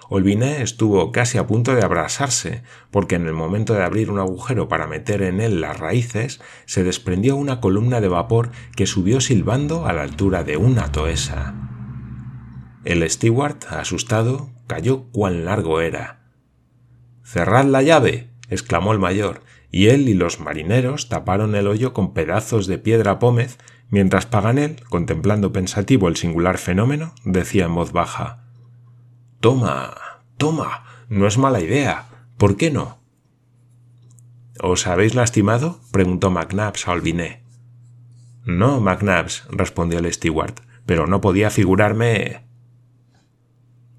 Olviné 0.09 0.63
estuvo 0.63 1.11
casi 1.11 1.39
a 1.39 1.49
punto 1.49 1.75
de 1.75 1.83
abrasarse, 1.83 2.63
porque 2.93 3.17
en 3.17 3.27
el 3.27 3.33
momento 3.33 3.75
de 3.75 3.83
abrir 3.83 4.09
un 4.09 4.21
agujero 4.21 4.69
para 4.69 4.87
meter 4.87 5.21
en 5.23 5.41
él 5.41 5.61
las 5.61 5.81
raíces, 5.81 6.41
se 6.65 6.85
desprendió 6.85 7.35
una 7.35 7.61
columna 7.61 8.01
de 8.01 8.07
vapor 8.07 8.53
que 8.77 8.87
subió 8.87 9.21
silbando 9.21 9.85
a 9.85 9.93
la 9.93 10.03
altura 10.03 10.45
de 10.45 10.59
una 10.59 10.93
toesa. 10.93 11.55
El 12.85 13.11
steward, 13.11 13.57
asustado, 13.69 14.51
cayó 14.69 15.07
cuán 15.11 15.45
largo 15.45 15.81
era. 15.81 16.21
Cerrad 17.25 17.65
la 17.65 17.83
llave. 17.83 18.31
Exclamó 18.49 18.93
el 18.93 18.99
mayor, 18.99 19.43
y 19.71 19.89
él 19.89 20.09
y 20.09 20.15
los 20.15 20.41
marineros 20.41 21.09
taparon 21.09 21.55
el 21.55 21.67
hoyo 21.67 21.93
con 21.93 22.15
pedazos 22.15 22.67
de 22.67 22.79
piedra 22.79 23.19
pómez, 23.19 23.59
mientras 23.91 24.27
Paganel, 24.27 24.77
contemplando 24.89 25.53
pensativo 25.53 26.09
el 26.09 26.17
singular 26.17 26.59
fenómeno, 26.59 27.15
decía 27.25 27.65
en 27.65 27.75
voz 27.75 27.93
baja 27.93 28.45
Toma, 29.41 29.95
toma, 30.37 30.85
no 31.09 31.27
es 31.27 31.39
mala 31.39 31.61
idea. 31.61 32.07
¿Por 32.39 32.57
qué 32.57 32.71
no? 32.71 32.99
¿Os 34.61 34.87
habéis 34.87 35.15
lastimado? 35.15 35.81
preguntó 35.93 36.31
McNabbs 36.31 36.89
a 36.89 36.93
Olviné. 36.93 37.43
No, 38.45 38.81
McNabbs, 38.81 39.47
respondió 39.51 39.99
el 39.99 40.13
steward, 40.13 40.55
pero 40.87 41.07
no 41.07 41.21
podía 41.21 41.51
figurarme. 41.51 42.45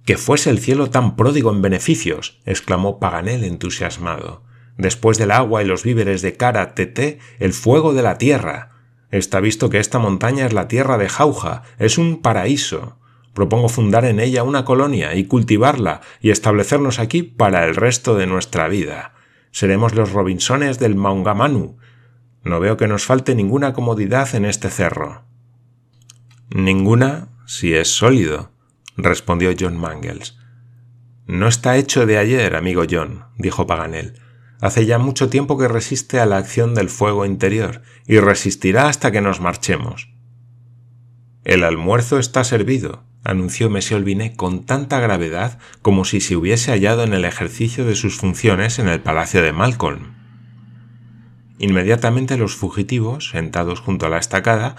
Que 0.06 0.18
fuese 0.18 0.52
el 0.52 0.60
cielo 0.60 0.92
tan 0.92 1.16
pródigo 1.16 1.52
en 1.52 1.64
beneficios, 1.64 2.40
exclamó 2.46 3.00
Paganel 3.00 3.44
entusiasmado. 3.44 4.44
Después 4.78 5.18
del 5.18 5.32
agua 5.32 5.64
y 5.64 5.66
los 5.66 5.84
víveres 5.84 6.22
de 6.22 6.38
cara 6.38 6.76
Tete, 6.76 7.20
el 7.40 7.54
fuego 7.54 7.94
de 7.94 8.04
la 8.04 8.18
tierra. 8.18 8.72
Está 9.10 9.40
visto 9.40 9.70
que 9.70 9.80
esta 9.80 9.98
montaña 9.98 10.46
es 10.46 10.54
la 10.54 10.68
tierra 10.68 10.98
de 10.98 11.10
Jauja, 11.10 11.64
es 11.80 11.98
un 11.98 12.22
paraíso. 12.22 13.00
Propongo 13.34 13.68
fundar 13.68 14.06
en 14.06 14.20
ella 14.20 14.44
una 14.44 14.64
colonia 14.64 15.16
y 15.16 15.26
cultivarla 15.26 16.02
y 16.22 16.30
establecernos 16.30 17.00
aquí 17.00 17.24
para 17.24 17.66
el 17.66 17.76
resto 17.76 18.16
de 18.16 18.28
nuestra 18.28 18.68
vida. 18.68 19.14
Seremos 19.52 19.96
los 19.96 20.12
Robinsones 20.12 20.80
del 20.80 20.96
Maungamanu. 20.96 21.78
No 22.44 22.60
veo 22.60 22.78
que 22.78 22.88
nos 22.88 23.06
falte 23.06 23.34
ninguna 23.34 23.74
comodidad 23.74 24.36
en 24.36 24.46
este 24.46 24.70
cerro. 24.70 25.24
Ninguna, 26.50 27.30
si 27.46 27.74
es 27.74 27.90
sólido, 27.90 28.52
respondió 28.98 29.54
John 29.60 29.78
Mangles. 29.78 30.38
No 31.28 31.48
está 31.48 31.78
hecho 31.78 32.06
de 32.06 32.18
ayer, 32.18 32.56
amigo 32.56 32.84
John, 32.90 33.26
dijo 33.38 33.66
Paganel. 33.66 34.20
Hace 34.62 34.86
ya 34.86 35.00
mucho 35.00 35.30
tiempo 35.30 35.58
que 35.58 35.68
resiste 35.68 36.20
a 36.20 36.26
la 36.26 36.38
acción 36.38 36.76
del 36.76 36.90
fuego 36.90 37.26
interior, 37.26 37.82
y 38.08 38.20
resistirá 38.20 38.88
hasta 38.88 39.12
que 39.12 39.22
nos 39.22 39.42
marchemos. 39.42 40.10
El 41.44 41.64
almuerzo 41.64 42.20
está 42.20 42.44
servido, 42.44 43.04
anunció 43.24 43.68
M. 43.68 43.80
Olbinet 43.94 44.36
con 44.36 44.66
tanta 44.66 45.00
gravedad 45.00 45.60
como 45.82 46.06
si 46.06 46.22
se 46.22 46.36
hubiese 46.36 46.72
hallado 46.72 47.04
en 47.04 47.14
el 47.14 47.26
ejercicio 47.26 47.86
de 47.86 47.96
sus 47.96 48.18
funciones 48.18 48.80
en 48.80 48.88
el 48.88 49.02
palacio 49.02 49.42
de 49.42 49.52
Malcolm. 49.52 50.16
Inmediatamente 51.58 52.38
los 52.38 52.56
fugitivos, 52.56 53.30
sentados 53.30 53.80
junto 53.80 54.06
a 54.06 54.10
la 54.10 54.18
estacada, 54.18 54.76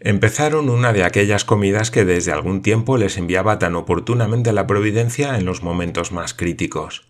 empezaron 0.00 0.70
una 0.70 0.92
de 0.92 1.04
aquellas 1.04 1.44
comidas 1.44 1.90
que 1.90 2.04
desde 2.04 2.32
algún 2.32 2.62
tiempo 2.62 2.96
les 2.96 3.18
enviaba 3.18 3.58
tan 3.58 3.74
oportunamente 3.76 4.52
la 4.52 4.66
providencia 4.66 5.36
en 5.36 5.44
los 5.44 5.62
momentos 5.62 6.12
más 6.12 6.34
críticos. 6.34 7.08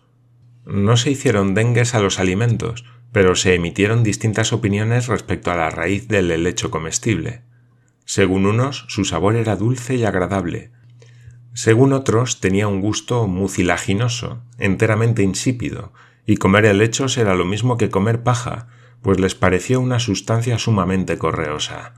No 0.65 0.97
se 0.97 1.11
hicieron 1.11 1.53
dengues 1.53 1.95
a 1.95 1.99
los 1.99 2.19
alimentos, 2.19 2.85
pero 3.11 3.35
se 3.35 3.55
emitieron 3.55 4.03
distintas 4.03 4.53
opiniones 4.53 5.07
respecto 5.07 5.51
a 5.51 5.55
la 5.55 5.69
raíz 5.69 6.07
del 6.07 6.31
helecho 6.31 6.69
comestible. 6.71 7.41
Según 8.05 8.45
unos, 8.45 8.85
su 8.87 9.05
sabor 9.05 9.35
era 9.35 9.55
dulce 9.55 9.95
y 9.95 10.03
agradable, 10.03 10.71
según 11.53 11.91
otros, 11.91 12.39
tenía 12.39 12.69
un 12.69 12.79
gusto 12.79 13.27
mucilaginoso, 13.27 14.43
enteramente 14.57 15.23
insípido, 15.23 15.91
y 16.25 16.37
comer 16.37 16.65
helechos 16.65 17.17
era 17.17 17.35
lo 17.35 17.43
mismo 17.43 17.77
que 17.77 17.89
comer 17.89 18.23
paja, 18.23 18.67
pues 19.01 19.19
les 19.19 19.35
pareció 19.35 19.81
una 19.81 19.99
sustancia 19.99 20.57
sumamente 20.57 21.17
correosa. 21.17 21.95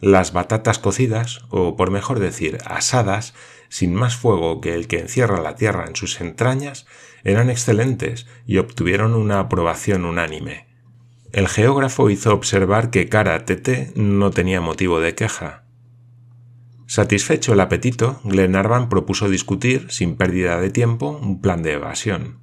Las 0.00 0.32
batatas 0.32 0.78
cocidas, 0.78 1.40
o 1.50 1.76
por 1.76 1.90
mejor 1.90 2.20
decir, 2.20 2.58
asadas, 2.64 3.34
sin 3.68 3.94
más 3.94 4.16
fuego 4.16 4.60
que 4.60 4.74
el 4.74 4.86
que 4.86 5.00
encierra 5.00 5.40
la 5.40 5.56
tierra 5.56 5.86
en 5.86 5.96
sus 5.96 6.20
entrañas, 6.20 6.86
eran 7.24 7.50
excelentes 7.50 8.26
y 8.46 8.58
obtuvieron 8.58 9.14
una 9.14 9.40
aprobación 9.40 10.04
unánime. 10.04 10.68
El 11.32 11.48
geógrafo 11.48 12.10
hizo 12.10 12.32
observar 12.32 12.90
que 12.90 13.08
Cara 13.08 13.44
Tete 13.44 13.92
no 13.94 14.30
tenía 14.30 14.60
motivo 14.60 15.00
de 15.00 15.14
queja. 15.14 15.64
Satisfecho 16.86 17.52
el 17.52 17.60
apetito, 17.60 18.20
Glenarvan 18.24 18.88
propuso 18.88 19.28
discutir, 19.28 19.88
sin 19.90 20.16
pérdida 20.16 20.58
de 20.58 20.70
tiempo, 20.70 21.18
un 21.20 21.42
plan 21.42 21.62
de 21.62 21.72
evasión. 21.72 22.40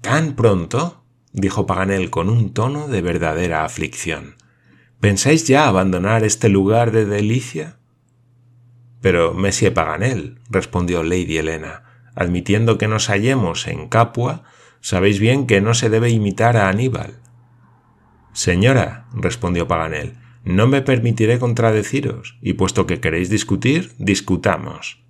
¿Tan 0.00 0.36
pronto? 0.36 1.04
dijo 1.32 1.66
Paganel 1.66 2.08
con 2.08 2.30
un 2.30 2.54
tono 2.54 2.88
de 2.88 3.02
verdadera 3.02 3.64
aflicción. 3.64 4.36
¿Pensáis 5.00 5.46
ya 5.46 5.66
abandonar 5.66 6.24
este 6.24 6.50
lugar 6.50 6.90
de 6.90 7.06
delicia? 7.06 7.78
Pero, 9.00 9.32
Monsieur 9.32 9.72
Paganel, 9.72 10.40
respondió 10.50 11.02
Lady 11.02 11.38
Helena, 11.38 11.84
admitiendo 12.14 12.76
que 12.76 12.86
nos 12.86 13.08
hallemos 13.08 13.66
en 13.66 13.88
Capua, 13.88 14.44
sabéis 14.82 15.18
bien 15.18 15.46
que 15.46 15.62
no 15.62 15.72
se 15.72 15.88
debe 15.88 16.10
imitar 16.10 16.58
a 16.58 16.68
Aníbal. 16.68 17.14
Señora, 18.34 19.06
respondió 19.14 19.66
Paganel, 19.66 20.18
no 20.44 20.66
me 20.66 20.82
permitiré 20.82 21.38
contradeciros, 21.38 22.36
y 22.42 22.52
puesto 22.52 22.86
que 22.86 23.00
queréis 23.00 23.30
discutir, 23.30 23.92
discutamos. 23.96 25.02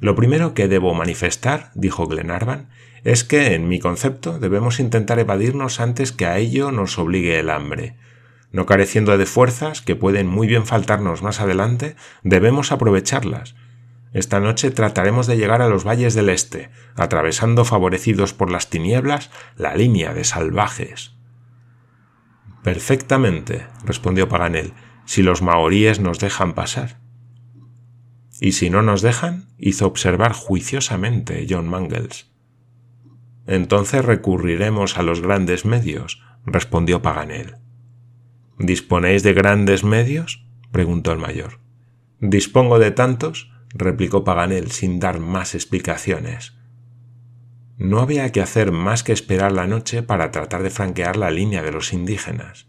Lo 0.00 0.14
primero 0.14 0.54
que 0.54 0.66
debo 0.66 0.94
manifestar, 0.94 1.72
dijo 1.74 2.06
Glenarvan, 2.06 2.70
es 3.04 3.22
que, 3.22 3.54
en 3.54 3.68
mi 3.68 3.80
concepto, 3.80 4.38
debemos 4.38 4.80
intentar 4.80 5.18
evadirnos 5.18 5.78
antes 5.78 6.10
que 6.10 6.24
a 6.24 6.38
ello 6.38 6.72
nos 6.72 6.98
obligue 6.98 7.38
el 7.38 7.50
hambre. 7.50 7.96
No 8.54 8.66
careciendo 8.66 9.18
de 9.18 9.26
fuerzas, 9.26 9.82
que 9.82 9.96
pueden 9.96 10.28
muy 10.28 10.46
bien 10.46 10.64
faltarnos 10.64 11.22
más 11.22 11.40
adelante, 11.40 11.96
debemos 12.22 12.70
aprovecharlas, 12.70 13.56
esta 14.12 14.38
noche 14.38 14.70
trataremos 14.70 15.26
de 15.26 15.36
llegar 15.36 15.60
a 15.60 15.68
los 15.68 15.84
valles 15.84 16.14
del 16.14 16.28
este, 16.28 16.70
atravesando 16.94 17.64
favorecidos 17.64 18.32
por 18.32 18.48
las 18.48 18.70
tinieblas 18.70 19.28
la 19.56 19.74
línea 19.74 20.14
de 20.14 20.22
salvajes. 20.22 21.16
Perfectamente, 22.62 23.66
respondió 23.84 24.28
Paganel, 24.28 24.72
si 25.04 25.24
los 25.24 25.42
maoríes 25.42 25.98
nos 25.98 26.20
dejan 26.20 26.54
pasar. 26.54 27.00
¿Y 28.40 28.52
si 28.52 28.70
no 28.70 28.82
nos 28.82 29.02
dejan? 29.02 29.48
hizo 29.58 29.84
observar 29.84 30.32
juiciosamente 30.32 31.44
John 31.50 31.68
Mangles. 31.68 32.30
Entonces 33.48 34.04
recurriremos 34.04 34.96
a 34.96 35.02
los 35.02 35.22
grandes 35.22 35.64
medios, 35.64 36.22
respondió 36.46 37.02
Paganel. 37.02 37.63
¿Disponéis 38.58 39.22
de 39.22 39.32
grandes 39.32 39.84
medios? 39.84 40.46
preguntó 40.70 41.12
el 41.12 41.18
mayor. 41.18 41.60
Dispongo 42.20 42.78
de 42.78 42.90
tantos, 42.90 43.52
replicó 43.70 44.24
Paganel 44.24 44.70
sin 44.70 45.00
dar 45.00 45.20
más 45.20 45.54
explicaciones. 45.54 46.54
No 47.76 48.00
había 48.00 48.30
que 48.30 48.40
hacer 48.40 48.70
más 48.70 49.02
que 49.02 49.12
esperar 49.12 49.50
la 49.52 49.66
noche 49.66 50.02
para 50.02 50.30
tratar 50.30 50.62
de 50.62 50.70
franquear 50.70 51.16
la 51.16 51.30
línea 51.30 51.62
de 51.62 51.72
los 51.72 51.92
indígenas. 51.92 52.68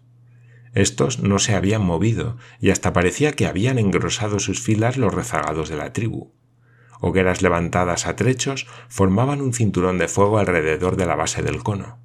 Estos 0.74 1.19
no 1.19 1.39
se 1.39 1.56
habían 1.56 1.84
movido 1.84 2.38
y 2.60 2.71
hasta 2.71 2.91
parecía 2.91 3.32
que 3.34 3.45
habían 3.45 3.78
engrosado 3.78 4.39
sus 4.39 4.62
filas 4.62 4.98
los 4.98 5.13
rezagados 5.13 5.69
de 5.69 5.78
la 5.78 5.93
tribu. 5.93 6.34
Hogueras 7.00 7.41
levantadas 7.41 8.08
a 8.08 8.15
trechos 8.15 8.67
formaban 8.89 9.41
un 9.41 9.54
cinturón 9.54 10.00
de 10.00 10.08
fuego 10.08 10.39
alrededor 10.39 10.98
de 10.98 11.06
la 11.06 11.15
base 11.15 11.43
del 11.43 11.62
cono. 11.62 12.00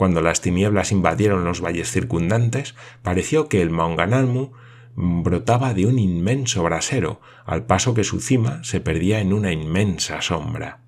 Cuando 0.00 0.22
las 0.22 0.40
tinieblas 0.40 0.92
invadieron 0.92 1.44
los 1.44 1.60
valles 1.60 1.90
circundantes, 1.90 2.74
pareció 3.02 3.50
que 3.50 3.60
el 3.60 3.68
Maunganalmu 3.68 4.52
brotaba 4.96 5.74
de 5.74 5.84
un 5.84 5.98
inmenso 5.98 6.62
brasero, 6.62 7.20
al 7.44 7.66
paso 7.66 7.92
que 7.92 8.02
su 8.02 8.22
cima 8.22 8.64
se 8.64 8.80
perdía 8.80 9.20
en 9.20 9.34
una 9.34 9.52
inmensa 9.52 10.22
sombra. 10.22 10.80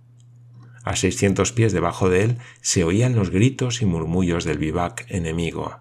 A 0.83 0.97
seiscientos 0.97 1.53
pies 1.53 1.75
debajo 1.75 2.09
de 2.09 2.25
él 2.25 2.39
se 2.63 2.85
oían 2.85 3.15
los 3.15 3.29
gritos 3.29 3.83
y 3.83 3.85
murmullos 3.85 4.45
del 4.45 4.57
vivac 4.57 5.05
enemigo. 5.11 5.81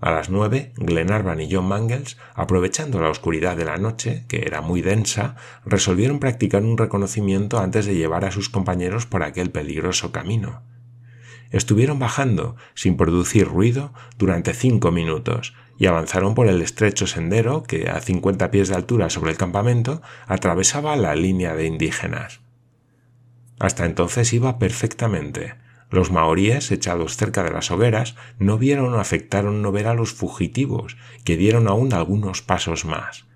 A 0.00 0.10
las 0.10 0.28
nueve, 0.28 0.72
Glenarvan 0.74 1.40
y 1.40 1.48
John 1.48 1.68
Mangles, 1.68 2.18
aprovechando 2.34 3.00
la 3.00 3.10
oscuridad 3.10 3.56
de 3.56 3.66
la 3.66 3.76
noche, 3.76 4.24
que 4.26 4.42
era 4.44 4.60
muy 4.60 4.82
densa, 4.82 5.36
resolvieron 5.64 6.18
practicar 6.18 6.64
un 6.64 6.78
reconocimiento 6.78 7.60
antes 7.60 7.86
de 7.86 7.94
llevar 7.94 8.24
a 8.24 8.32
sus 8.32 8.48
compañeros 8.48 9.06
por 9.06 9.22
aquel 9.22 9.52
peligroso 9.52 10.10
camino. 10.10 10.73
Estuvieron 11.54 12.00
bajando, 12.00 12.56
sin 12.74 12.96
producir 12.96 13.46
ruido, 13.46 13.94
durante 14.18 14.54
cinco 14.54 14.90
minutos, 14.90 15.54
y 15.78 15.86
avanzaron 15.86 16.34
por 16.34 16.48
el 16.48 16.60
estrecho 16.60 17.06
sendero 17.06 17.62
que, 17.62 17.88
a 17.88 18.00
cincuenta 18.00 18.50
pies 18.50 18.70
de 18.70 18.74
altura 18.74 19.08
sobre 19.08 19.30
el 19.30 19.36
campamento, 19.36 20.02
atravesaba 20.26 20.96
la 20.96 21.14
línea 21.14 21.54
de 21.54 21.66
indígenas. 21.66 22.40
Hasta 23.60 23.86
entonces 23.86 24.32
iba 24.32 24.58
perfectamente. 24.58 25.54
Los 25.90 26.10
maoríes, 26.10 26.72
echados 26.72 27.16
cerca 27.16 27.44
de 27.44 27.52
las 27.52 27.70
hogueras, 27.70 28.16
no 28.40 28.58
vieron 28.58 28.92
o 28.92 28.98
afectaron 28.98 29.62
no 29.62 29.70
ver 29.70 29.86
a 29.86 29.94
los 29.94 30.12
fugitivos, 30.12 30.96
que 31.24 31.36
dieron 31.36 31.68
aún 31.68 31.94
algunos 31.94 32.42
pasos 32.42 32.84
más. 32.84 33.26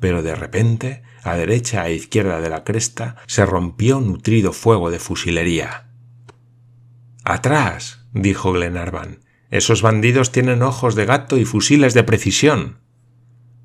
Pero 0.00 0.24
de 0.24 0.34
repente, 0.34 1.04
a 1.22 1.36
derecha 1.36 1.86
e 1.86 1.94
izquierda 1.94 2.40
de 2.40 2.50
la 2.50 2.64
cresta, 2.64 3.14
se 3.28 3.46
rompió 3.46 4.00
nutrido 4.00 4.52
fuego 4.52 4.90
de 4.90 4.98
fusilería. 4.98 5.93
Atrás, 7.24 8.06
dijo 8.12 8.52
Glenarvan. 8.52 9.20
Esos 9.50 9.80
bandidos 9.80 10.30
tienen 10.30 10.62
ojos 10.62 10.94
de 10.94 11.06
gato 11.06 11.38
y 11.38 11.46
fusiles 11.46 11.94
de 11.94 12.04
precisión. 12.04 12.80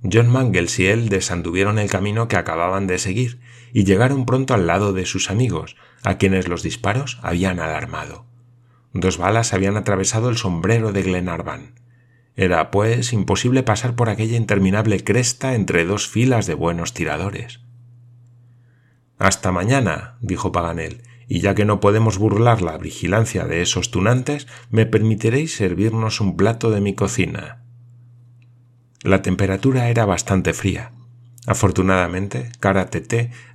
John 0.02 0.30
Mangles 0.30 0.80
y 0.80 0.88
él 0.88 1.10
desanduvieron 1.10 1.78
el 1.78 1.89
camino 1.89 2.30
que 2.30 2.38
acababan 2.38 2.88
de 2.88 2.98
seguir 3.00 3.41
y 3.74 3.84
llegaron 3.84 4.26
pronto 4.26 4.54
al 4.54 4.65
lado 4.65 4.93
de 4.93 5.06
sus 5.06 5.30
amigos, 5.30 5.76
a 6.04 6.17
quienes 6.17 6.48
los 6.48 6.63
disparos 6.63 7.19
habían 7.22 7.60
alarmado. 7.60 8.26
Dos 8.93 9.17
balas 9.17 9.54
habían 9.54 9.76
atravesado 9.76 10.30
el 10.30 10.38
sombrero 10.38 10.93
de 10.93 11.04
Glenarvan. 11.04 11.74
Era, 12.38 12.72
pues, 12.72 13.12
imposible 13.12 13.63
pasar 13.63 13.95
por 13.98 14.10
aquella 14.10 14.38
interminable 14.38 15.04
cresta 15.04 15.54
entre 15.54 15.84
dos 15.84 16.08
filas 16.08 16.48
de 16.48 16.54
buenos 16.54 16.93
tiradores. 16.93 17.60
Hasta 19.17 19.52
mañana, 19.52 20.17
dijo 20.22 20.54
Paganel, 20.54 21.04
y 21.30 21.42
ya 21.42 21.54
que 21.54 21.63
no 21.63 21.80
podemos 21.80 22.18
burlar 22.18 22.63
la 22.63 22.78
vigilancia 22.80 23.46
de 23.46 23.62
esos 23.62 23.92
tunantes, 23.92 24.48
me 24.72 24.88
permitiréis 24.88 25.56
servirnos 25.56 26.20
un 26.20 26.36
plato 26.36 26.72
de 26.72 26.82
mi 26.82 26.96
cocina. 26.96 27.63
La 29.04 29.22
temperatura 29.22 29.89
era 29.89 30.06
bastante 30.06 30.54
fría. 30.54 30.92
Afortunadamente, 31.46 32.52
Cara 32.60 32.89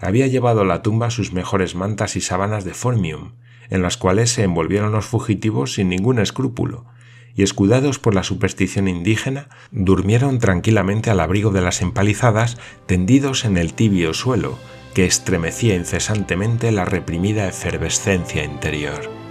había 0.00 0.26
llevado 0.28 0.60
a 0.60 0.64
la 0.64 0.82
tumba 0.82 1.10
sus 1.10 1.32
mejores 1.32 1.74
mantas 1.74 2.14
y 2.14 2.20
sábanas 2.20 2.64
de 2.64 2.74
formium, 2.74 3.32
en 3.68 3.82
las 3.82 3.96
cuales 3.96 4.30
se 4.30 4.44
envolvieron 4.44 4.92
los 4.92 5.06
fugitivos 5.06 5.74
sin 5.74 5.88
ningún 5.88 6.20
escrúpulo, 6.20 6.86
y 7.34 7.42
escudados 7.42 7.98
por 7.98 8.14
la 8.14 8.22
superstición 8.22 8.86
indígena, 8.86 9.48
durmieron 9.72 10.38
tranquilamente 10.38 11.10
al 11.10 11.18
abrigo 11.18 11.50
de 11.50 11.60
las 11.60 11.82
empalizadas, 11.82 12.56
tendidos 12.86 13.44
en 13.44 13.56
el 13.56 13.74
tibio 13.74 14.14
suelo, 14.14 14.58
que 14.94 15.04
estremecía 15.04 15.74
incesantemente 15.74 16.70
la 16.72 16.84
reprimida 16.84 17.48
efervescencia 17.48 18.44
interior. 18.44 19.23